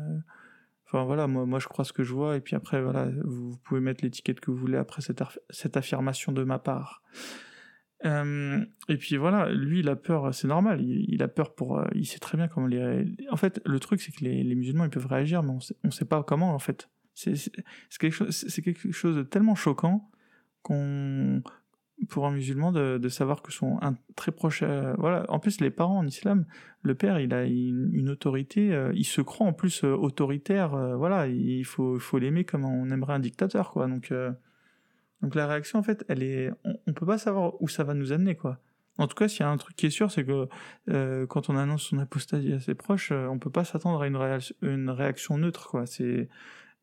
[0.85, 3.57] Enfin, voilà, moi, moi, je crois ce que je vois, et puis après, voilà, vous,
[3.63, 7.03] pouvez mettre l'étiquette que vous voulez après cette, cette affirmation de ma part.
[8.05, 11.83] Euh, et puis voilà, lui, il a peur, c'est normal, il, a peur pour.
[11.93, 13.05] il sait très bien comment les.
[13.29, 15.75] En fait, le truc, c'est que les, les, musulmans, ils peuvent réagir, mais on sait,
[15.91, 16.89] sait pas comment, en fait.
[17.13, 17.33] C'est
[17.99, 20.09] quelque, chose, quelque chose de tellement choquant
[20.61, 21.43] qu'on
[22.07, 25.25] pour un musulman de, savoir que son un très proche euh, voilà.
[25.29, 26.45] En plus les parents en islam
[26.81, 31.27] le père il a une, autorité euh, il se croit en plus euh, autoritaire voilà.
[31.27, 33.87] Il faut faut l'aimer comme on aimerait un dictateur quoi.
[33.87, 34.13] Donc
[35.21, 37.93] donc la réaction en fait elle est on, on, peut pas savoir où ça va
[37.93, 38.59] nous amener quoi.
[38.97, 40.47] En tout cas s'il y a un truc qui est sûr c'est que
[41.25, 44.17] quand on annonce son apostasie à ses proches on peut pas s'attendre à une,
[44.61, 45.85] une réaction neutre quoi.
[45.85, 46.29] C'est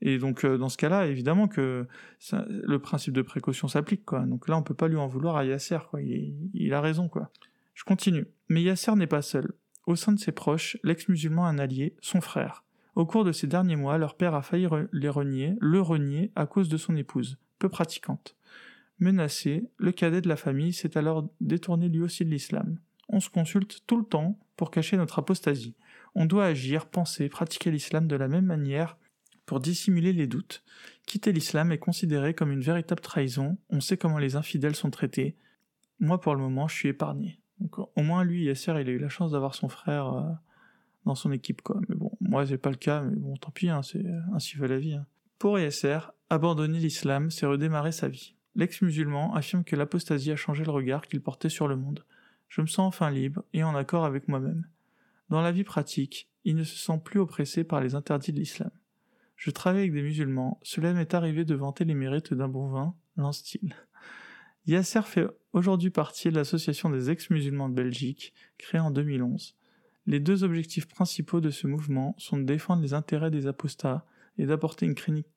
[0.02, 1.86] et donc, euh, dans ce cas-là, évidemment que
[2.32, 4.20] le principe de précaution s'applique, quoi.
[4.20, 6.00] Donc là, on peut pas lui en vouloir à Yasser, quoi.
[6.02, 7.30] Il, a raison, quoi.
[7.74, 8.26] Je continue.
[8.48, 9.52] Mais Yasser n'est pas seul.
[9.86, 12.64] Au sein de ses proches, l'ex-musulman a un allié, son frère.
[12.94, 16.46] Au cours de ces derniers mois, leur père a failli les renier, le renier à
[16.46, 18.36] cause de son épouse, peu pratiquante.
[18.98, 22.78] Menacé, le cadet de la famille s'est alors détourné lui aussi de l'islam.
[23.08, 25.76] On se consulte tout le temps pour cacher notre apostasie.
[26.14, 28.96] On doit agir, penser, pratiquer l'islam de la même manière
[29.46, 30.62] pour dissimuler les doutes.
[31.06, 35.36] Quitter l'islam est considéré comme une véritable trahison, on sait comment les infidèles sont traités.
[36.00, 37.38] Moi, pour le moment, je suis épargné.
[37.94, 40.30] Au moins, lui, Yasser, il a eu la chance d'avoir son frère euh,
[41.06, 41.80] dans son équipe, quoi.
[41.88, 44.66] Mais bon, moi, j'ai pas le cas, mais bon, tant pis, hein, c'est ainsi va
[44.66, 44.94] la vie.
[44.94, 45.06] Hein.
[45.38, 48.34] Pour Yasser, abandonner l'islam, c'est redémarrer sa vie.
[48.56, 52.04] L'ex-musulman affirme que l'apostasie a changé le regard qu'il portait sur le monde.
[52.48, 54.66] Je me sens enfin libre et en accord avec moi-même.
[55.28, 58.70] Dans la vie pratique, il ne se sent plus oppressé par les interdits de l'islam.
[59.46, 62.96] Je travaille avec des musulmans, cela m'est arrivé de vanter les mérites d'un bon vin,
[63.16, 63.76] l'an-style.
[64.66, 69.54] Yasser fait aujourd'hui partie de l'association des ex-musulmans de Belgique, créée en 2011.
[70.06, 74.04] Les deux objectifs principaux de ce mouvement sont de défendre les intérêts des apostats
[74.36, 74.92] et d'apporter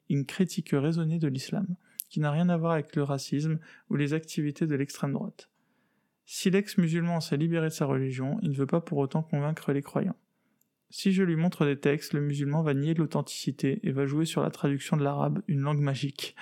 [0.09, 1.75] une, critique raisonnée de l'islam,
[2.09, 3.59] qui n'a rien à voir avec le racisme
[3.91, 5.51] ou les activités de l'extrême droite.
[6.25, 9.83] Si l'ex-musulman s'est libéré de sa religion, il ne veut pas pour autant convaincre les
[9.83, 10.17] croyants.
[10.89, 14.41] Si je lui montre des textes, le musulman va nier l'authenticité et va jouer sur
[14.41, 16.35] la traduction de l'arabe, une langue magique.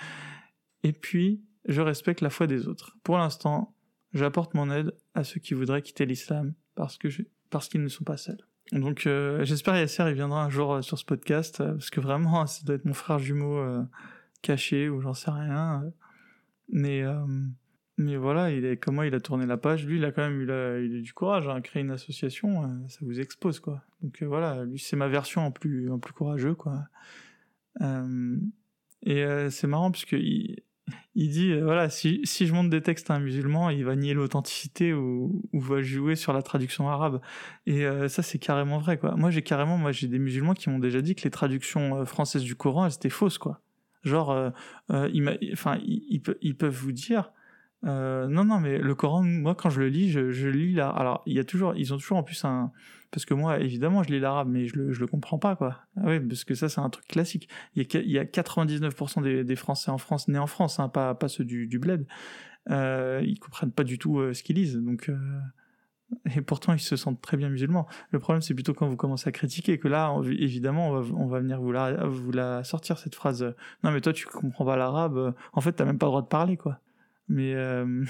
[0.82, 2.96] Et puis, je respecte la foi des autres.
[3.02, 3.74] Pour l'instant,
[4.14, 8.48] j'apporte mon aide à ceux qui voudraient quitter l'islam parce qu'ils ne sont pas seuls.
[8.72, 12.00] Donc euh, j'espère Yasser il viendra un jour euh, sur ce podcast euh, parce que
[12.00, 13.64] vraiment ça doit être mon frère jumeau
[14.42, 15.90] caché ou j'en sais rien.
[16.68, 17.02] mais
[17.98, 19.84] mais voilà, il est, comment il a tourné la page.
[19.84, 21.60] Lui, il a quand même il du courage à hein.
[21.60, 22.62] créer une association.
[22.62, 23.82] Euh, ça vous expose, quoi.
[24.02, 26.84] Donc euh, voilà, lui, c'est ma version en plus, en courageux, quoi.
[27.80, 28.38] Euh,
[29.02, 30.62] et c'est marrant parce il,
[31.14, 35.42] dit, voilà, si, je montre des textes à un musulman, il va nier l'authenticité ou,
[35.52, 37.20] va jouer sur la traduction arabe.
[37.66, 39.14] Et ça, c'est carrément vrai, quoi.
[39.16, 42.42] Moi, j'ai carrément, moi, j'ai des musulmans qui m'ont déjà dit que les traductions françaises
[42.42, 43.60] du Coran, elles étaient fausses, quoi.
[44.02, 44.52] Genre,
[44.90, 47.30] enfin, ils peuvent vous dire
[47.84, 50.88] euh, non, non, mais le Coran, moi, quand je le lis, je, lis là.
[50.90, 52.72] Alors, il y a toujours, ils ont toujours en plus un,
[53.10, 55.78] parce que moi, évidemment, je lis l'arabe, mais je le, je le comprends pas, quoi.
[55.96, 57.48] Ah oui, parce que ça, c'est un truc classique.
[57.74, 60.80] Il y a, il y a 99% des, des, Français en France, nés en France,
[60.80, 62.06] hein, pas, pas ceux du, du bled.
[62.70, 65.08] Euh, ils comprennent pas du tout euh, ce qu'ils lisent, donc.
[65.08, 65.16] Euh,
[66.34, 67.86] et pourtant, ils se sentent très bien musulmans.
[68.10, 71.26] Le problème, c'est plutôt quand vous commencez à critiquer, que là, évidemment, on va, on
[71.26, 73.54] va venir vous la, vous la sortir, cette phrase.
[73.84, 75.34] Non, mais toi, tu comprends pas l'arabe.
[75.52, 76.80] En fait, t'as même pas le droit de parler, quoi.
[77.28, 78.04] Mais euh,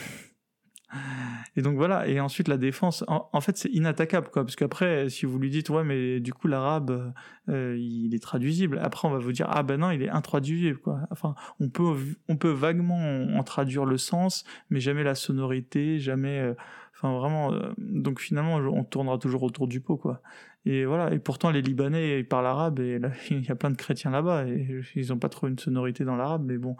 [1.56, 5.26] Et donc voilà, et ensuite la défense, en, fait c'est inattaquable quoi, parce qu'après si
[5.26, 7.12] vous lui dites ouais mais du coup l'arabe
[7.48, 10.78] euh, il est traduisible, après on va vous dire ah ben non il est intraduisible
[10.78, 11.00] quoi.
[11.10, 11.94] Enfin on peut
[12.28, 16.54] on peut vaguement en, traduire le sens, mais jamais la sonorité, jamais, euh,
[16.94, 20.22] enfin vraiment, donc finalement on tournera toujours autour du pot quoi.
[20.64, 22.98] Et voilà, et pourtant les Libanais ils parlent arabe et
[23.30, 26.16] il y a plein de chrétiens là-bas et ils ont pas trop une sonorité dans
[26.16, 26.76] l'arabe, mais bon.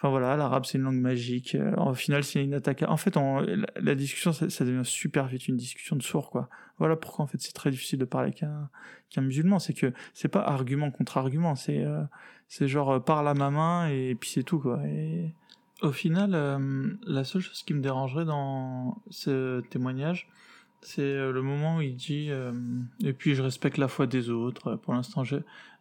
[0.00, 1.54] Enfin voilà, l'arabe c'est une langue magique.
[1.54, 2.82] Euh, au final, c'est une attaque.
[2.88, 3.18] En fait,
[3.76, 6.48] la, discussion, ça, devient super vite une discussion de sourds, quoi.
[6.78, 8.70] Voilà pourquoi en fait c'est très difficile de parler qu'un
[9.10, 9.58] qu'un musulman.
[9.58, 11.54] C'est que c'est pas argument contre argument.
[11.54, 12.02] C'est euh,
[12.48, 14.80] c'est genre euh, parle à ma main et, puis c'est tout, quoi.
[15.82, 16.30] Au final,
[17.06, 20.30] la seule chose qui me dérangerait dans ce témoignage,
[20.80, 22.30] c'est le moment où il dit
[23.02, 24.76] et puis je respecte la foi des autres.
[24.76, 25.24] Pour l'instant,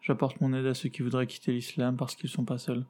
[0.02, 2.86] j'apporte mon aide à ceux qui voudraient quitter l'islam parce qu'ils sont pas seuls.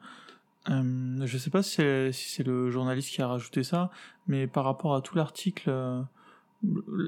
[0.70, 3.89] Euh, je sais pas si c'est le journaliste qui a rajouté ça,
[4.28, 6.01] mais par rapport à tout l'article, euh,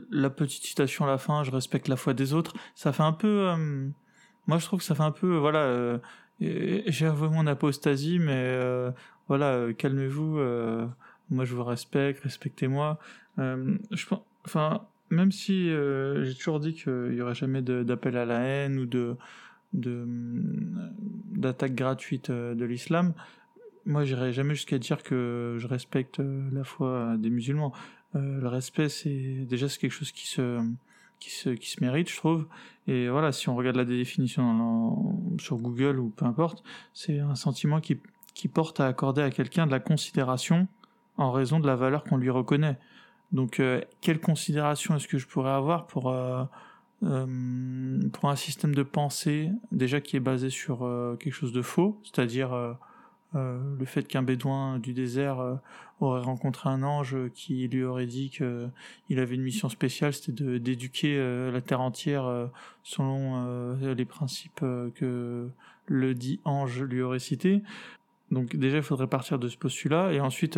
[0.10, 3.14] la petite citation à la fin, je respecte la foi des autres, ça fait un
[3.14, 3.50] peu.
[3.50, 3.88] Euh,
[4.48, 5.38] moi, je trouve que ça fait un peu.
[5.38, 6.00] Voilà,
[6.40, 8.58] j'ai avoué mon apostasie, mais
[9.28, 10.40] voilà, calmez-vous.
[11.30, 12.98] moi, je vous respecte, respectez-moi.
[13.38, 19.16] même si j'ai toujours dit qu'il y aurait jamais d'appel à la haine ou de
[21.34, 23.14] d'attaque gratuite de l'islam
[23.86, 27.74] moi, j'irai jamais jusqu'à dire que je respecte euh, la foi des musulmans.
[28.16, 30.62] Euh, le respect, c'est déjà c'est quelque chose qui se,
[31.20, 32.46] qui se, qui se mérite, je trouve.
[32.88, 36.64] Et voilà, si on regarde la définition sur Google ou peu importe,
[36.94, 37.98] c'est un sentiment qui,
[38.34, 40.68] qui porte à accorder à quelqu'un de la considération
[41.18, 42.78] en raison de la valeur qu'on lui reconnaît.
[43.32, 46.14] Donc, euh, quelle considération est-ce que je pourrais avoir pour
[48.12, 50.88] pour un système de pensée déjà qui est basé sur
[51.20, 52.78] quelque chose de faux, c'est-à-dire
[53.34, 55.56] euh, le fait qu'un bédouin du désert euh,
[56.02, 61.16] aurait rencontré un ange qui lui aurait dit qu'il avait une mission spéciale, c'était d'éduquer
[61.18, 62.50] euh, la terre entière
[62.84, 65.50] selon les principes que
[65.86, 67.64] le dit ange lui aurait cités.
[68.32, 70.14] Donc déjà, il faudrait partir de ce postulat.
[70.14, 70.58] Et ensuite,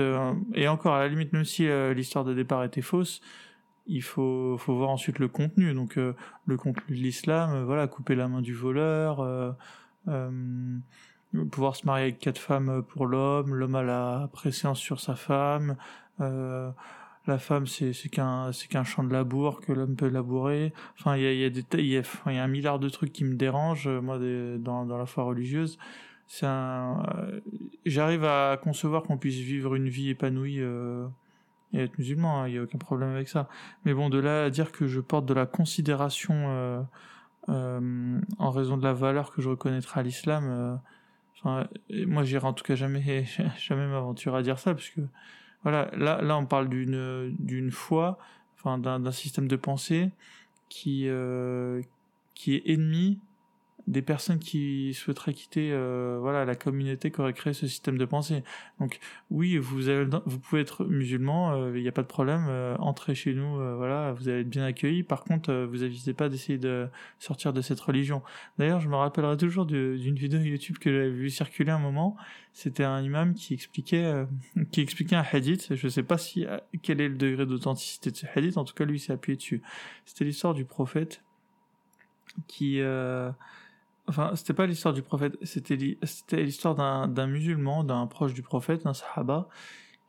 [0.54, 3.22] et encore, à la limite, même si l'histoire de départ était fausse,
[3.88, 5.74] il faut, faut voir ensuite le contenu.
[5.74, 9.56] Donc le contenu de l'islam, voilà, couper la main du voleur,
[11.52, 15.76] pouvoir se marier avec quatre femmes pour l'homme, l'homme a la préséance sur sa femme,
[16.22, 16.70] euh,
[17.26, 20.74] la femme c'est qu'un c'est qu'un champ de labour que l'homme peut labourer.
[21.00, 22.04] Enfin il y a y a des il y, a,
[22.44, 24.20] un milliard de trucs qui me dérangent moi
[24.60, 25.78] dans dans la foi religieuse.
[26.42, 27.40] Euh,
[27.86, 31.06] j'arrive à concevoir qu'on puisse vivre une vie épanouie euh,
[31.74, 33.48] et être musulman, hein, il y a aucun problème avec ça.
[33.86, 36.82] Mais bon de là à dire que je porte de la considération euh,
[37.50, 40.80] euh en raison de la valeur que je reconnaîtrai à l'islam
[41.44, 43.26] moi, j'irai en tout cas jamais,
[43.58, 45.02] jamais m'aventurer à dire ça, parce que
[45.64, 48.18] voilà, là, là, on parle d'une d'une foi,
[48.56, 50.12] enfin d'un système de pensée
[50.70, 51.82] qui euh,
[52.36, 53.20] qui est ennemi
[53.88, 58.06] des personnes qui souhaiteraient quitter euh, voilà la communauté qui aurait créé ce système de
[58.06, 58.44] pensée.
[58.80, 62.46] Donc oui, vous avez, vous pouvez être musulman, il euh, n'y a pas de problème,
[62.48, 65.04] euh, entrez chez nous, euh, voilà, vous allez être bien accueillis.
[65.04, 66.88] Par contre, vous n'avisez pas d'essayer de
[67.20, 68.22] sortir de cette religion.
[68.58, 72.16] D'ailleurs, je me rappellerai toujours d'une vidéo YouTube que j'avais vu circuler un moment.
[72.54, 74.26] C'était un imam qui expliquait
[74.72, 75.74] qui expliquait un hadith.
[75.76, 76.46] Je sais pas si
[76.84, 78.58] quel est le degré d'authenticité de ce hadith.
[78.58, 79.62] En tout cas, lui s'est appuyé dessus.
[80.06, 81.24] C'était l'histoire du prophète
[82.48, 82.80] qui
[84.08, 86.76] Enfin, c'était pas l'histoire du prophète, c'était l'histoire
[87.08, 89.48] d'un musulman, d'un proche du prophète, d'un sahaba,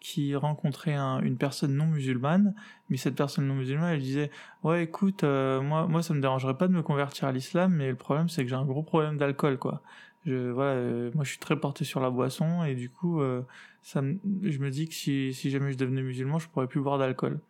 [0.05, 2.55] qui rencontrait une personne non musulmane,
[2.91, 4.31] mais cette personne non musulmane, elle disait
[4.63, 7.89] ouais écoute, euh, moi moi ça me dérangerait pas de me convertir à l'islam, mais
[7.89, 9.81] le problème c'est que j'ai un gros problème d'alcool quoi.
[10.27, 13.41] Je voilà, euh, moi je suis très porté sur la boisson et du coup euh,
[13.83, 14.03] ça
[14.43, 17.41] je me dis que si si jamais je devenais musulman, je pourrais plus boire d'alcool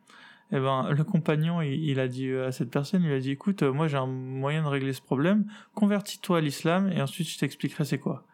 [0.52, 3.72] eh ben, le compagnon, il, a dit à cette personne, il a dit, écoute, euh,
[3.72, 7.84] moi j'ai un moyen de régler ce problème, convertis-toi à l'islam et ensuite je t'expliquerai
[7.84, 8.24] c'est quoi.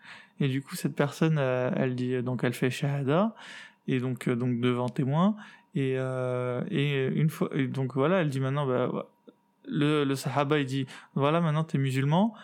[0.40, 3.34] Et du coup, cette personne, euh, elle dit, donc elle fait shahada,
[3.86, 5.36] et donc, euh, donc devant témoin,
[5.74, 9.06] et, et une fois, donc voilà, elle dit maintenant, bah,
[9.68, 12.34] le, sahaba, il dit, voilà, maintenant t'es musulman,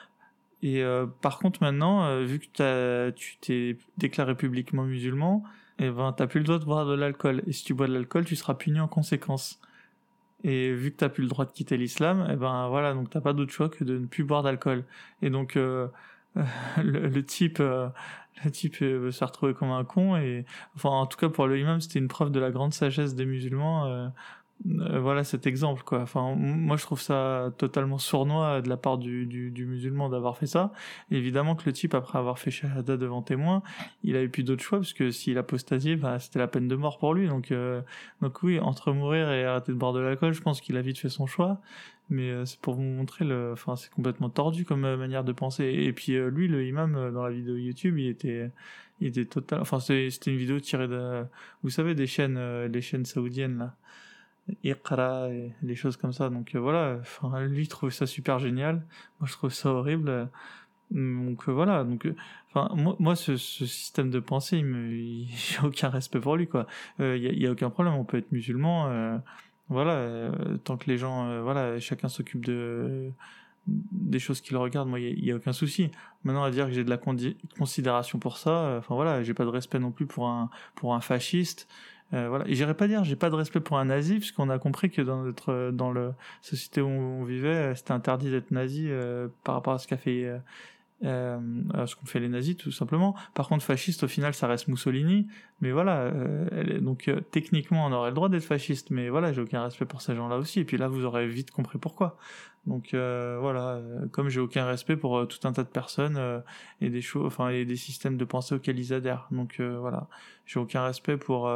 [0.62, 0.84] et
[1.22, 5.42] par contre maintenant, vu que tu t'es déclaré publiquement musulman,
[5.78, 7.42] eh ben t'as plus le droit de boire de l'alcool.
[7.46, 9.60] Et si tu bois de l'alcool, tu seras puni en conséquence.
[10.44, 13.10] Et vu que t'as plus le droit de quitter l'islam, et eh ben voilà, donc
[13.10, 14.84] t'as pas d'autre choix que de ne plus boire d'alcool.
[15.22, 15.88] Et donc euh,
[16.82, 17.88] le, type, euh,
[18.44, 20.16] le type euh, s'est retrouvé comme un con.
[20.16, 20.44] Et
[20.76, 23.26] enfin, en tout cas pour le imam, c'était une preuve de la grande sagesse des
[23.26, 24.10] musulmans
[24.64, 26.00] euh, voilà cet exemple quoi.
[26.00, 30.46] Enfin, moi je trouve ça totalement sournois de la part du, du, musulman d'avoir fait
[30.46, 30.72] ça.
[31.10, 33.62] évidemment que le type après avoir fait shahada devant témoin,
[34.02, 36.98] il avait plus d'autre choix parce que s'il apostasiait, bah, c'était la peine de mort
[36.98, 37.28] pour lui.
[37.28, 37.82] Donc euh,
[38.22, 40.98] donc oui, entre mourir et arrêter de boire de l'alcool, je pense qu'il a vite
[40.98, 41.60] fait son choix.
[42.08, 45.64] Mais euh, c'est pour vous montrer le, enfin c'est complètement tordu comme manière de penser.
[45.64, 48.50] Et puis lui, le imam dans la vidéo YouTube, il était
[49.00, 49.60] il était total.
[49.60, 51.24] Enfin c'était une vidéo tirée de,
[51.62, 52.38] vous savez des chaînes
[52.80, 53.74] chaînes saoudiennes là
[54.62, 56.28] Iqra et les choses comme ça.
[56.30, 58.84] Donc euh, voilà, enfin, lui il trouve ça super génial.
[59.20, 60.28] Moi je trouve ça horrible.
[60.90, 62.14] Donc euh, voilà, donc euh,
[62.50, 64.64] enfin moi, moi ce, système de pensée,
[65.28, 66.66] j'ai aucun respect pour lui quoi.
[67.00, 69.20] Il y, a aucun problème, on peut être musulman.
[69.68, 70.30] voilà,
[70.64, 73.10] tant que les gens, voilà, chacun s'occupe de
[73.68, 75.90] des choses qui le regardent, moi, il n'y a, aucun souci.
[76.22, 77.00] Maintenant, à dire que j'ai de la
[77.58, 81.00] considération pour ça, enfin voilà, j'ai pas de respect non plus pour un, pour un
[81.00, 81.66] fasciste,
[82.14, 82.46] euh, voilà.
[82.48, 85.02] Et j'irais pas dire, j'ai pas de respect pour un nazi, puisqu'on a compris que
[85.02, 89.74] dans notre, dans la société où on vivait, c'était interdit d'être nazi euh, par rapport
[89.74, 90.30] à ce qu'a fait,
[91.04, 91.38] euh,
[91.74, 93.14] euh ce qu'ont fait les nazis, tout simplement.
[93.34, 95.28] Par contre, fasciste, au final, ça reste Mussolini.
[95.60, 96.12] Mais voilà,
[96.80, 100.14] donc techniquement, on aurait le droit d'être fasciste, mais voilà, j'ai aucun respect pour ces
[100.14, 100.60] gens-là aussi.
[100.60, 102.18] Et puis là, vous aurez vite compris pourquoi.
[102.66, 106.42] Donc euh, voilà, euh, comme j'ai aucun respect pour euh, tout un tas de personnes
[106.80, 109.28] et des choses, enfin et des systèmes de pensée auxquels ils adhèrent.
[109.30, 110.08] Donc voilà,
[110.46, 111.50] j'ai aucun respect pour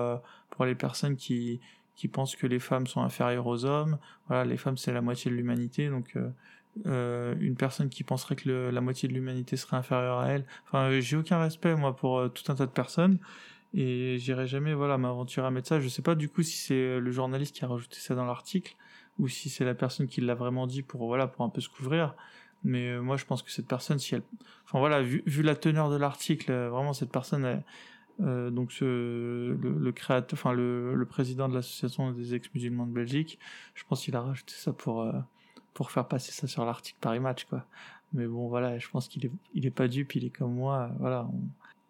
[0.50, 1.60] pour les personnes qui
[1.96, 3.98] qui pensent que les femmes sont inférieures aux hommes.
[4.28, 6.16] Voilà, les femmes c'est la moitié de l'humanité, donc
[6.84, 10.44] une personne qui penserait que la moitié de l'humanité serait inférieure à elle.
[10.66, 13.18] Enfin, j'ai aucun respect moi pour tout un tas de personnes
[13.74, 15.80] et j'irai jamais voilà m'aventurer à mettre ça.
[15.80, 18.76] Je sais pas du coup si c'est le journaliste qui a rajouté ça dans l'article
[19.18, 21.68] ou si c'est la personne qui l'a vraiment dit pour voilà pour un peu se
[21.68, 22.14] couvrir.
[22.64, 24.22] Mais euh, moi, je pense que cette personne, si elle,
[24.64, 27.62] enfin voilà, vu, la teneur de l'article, euh, vraiment cette personne,
[28.20, 33.38] euh, donc le, créateur, enfin le président de l'association des ex-musulmans de Belgique,
[33.74, 35.10] je pense qu'il a rajouté ça pour
[35.80, 37.64] pour faire passer ça sur l'article Paris Match, quoi.
[38.12, 40.90] Mais bon, voilà, je pense qu'il est il est pas dupe, il est comme moi,
[40.98, 41.26] voilà.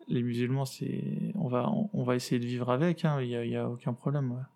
[0.07, 3.45] les musulmans, c'est, on va on, va essayer de vivre avec, hein, il y a,
[3.45, 4.47] y a aucun problème.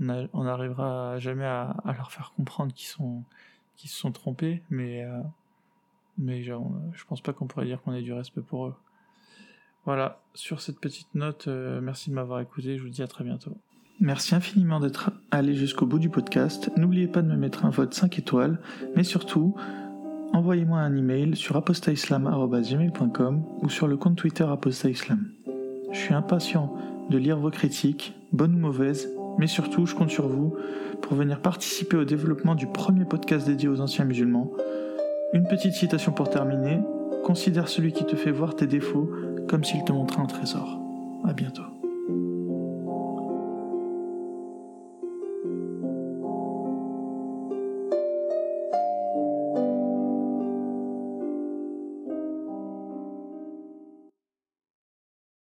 [0.00, 3.24] On n'arrivera jamais à, leur faire comprendre qu'ils sont
[3.76, 5.20] qu'ils se sont trompés, mais euh,
[6.16, 6.54] mais je,
[6.94, 8.74] je pense pas qu'on pourrait dire qu'on ait du respect pour eux.
[9.84, 13.22] Voilà, sur cette petite note, euh, merci de m'avoir écouté, je vous dis à très
[13.22, 13.54] bientôt.
[14.00, 16.70] Merci infiniment d'être allé jusqu'au bout du podcast.
[16.76, 18.60] N'oubliez pas de me mettre un vote 5 étoiles,
[18.94, 19.56] mais surtout,
[20.32, 25.26] envoyez-moi un email sur apostaislam.com ou sur le compte Twitter apostaislam.
[25.90, 26.72] Je suis impatient
[27.10, 30.54] de lire vos critiques, bonnes ou mauvaises, mais surtout, je compte sur vous
[31.02, 34.52] pour venir participer au développement du premier podcast dédié aux anciens musulmans.
[35.32, 36.78] Une petite citation pour terminer.
[37.24, 39.10] Considère celui qui te fait voir tes défauts
[39.48, 40.80] comme s'il te montrait un trésor.
[41.24, 41.77] À bientôt.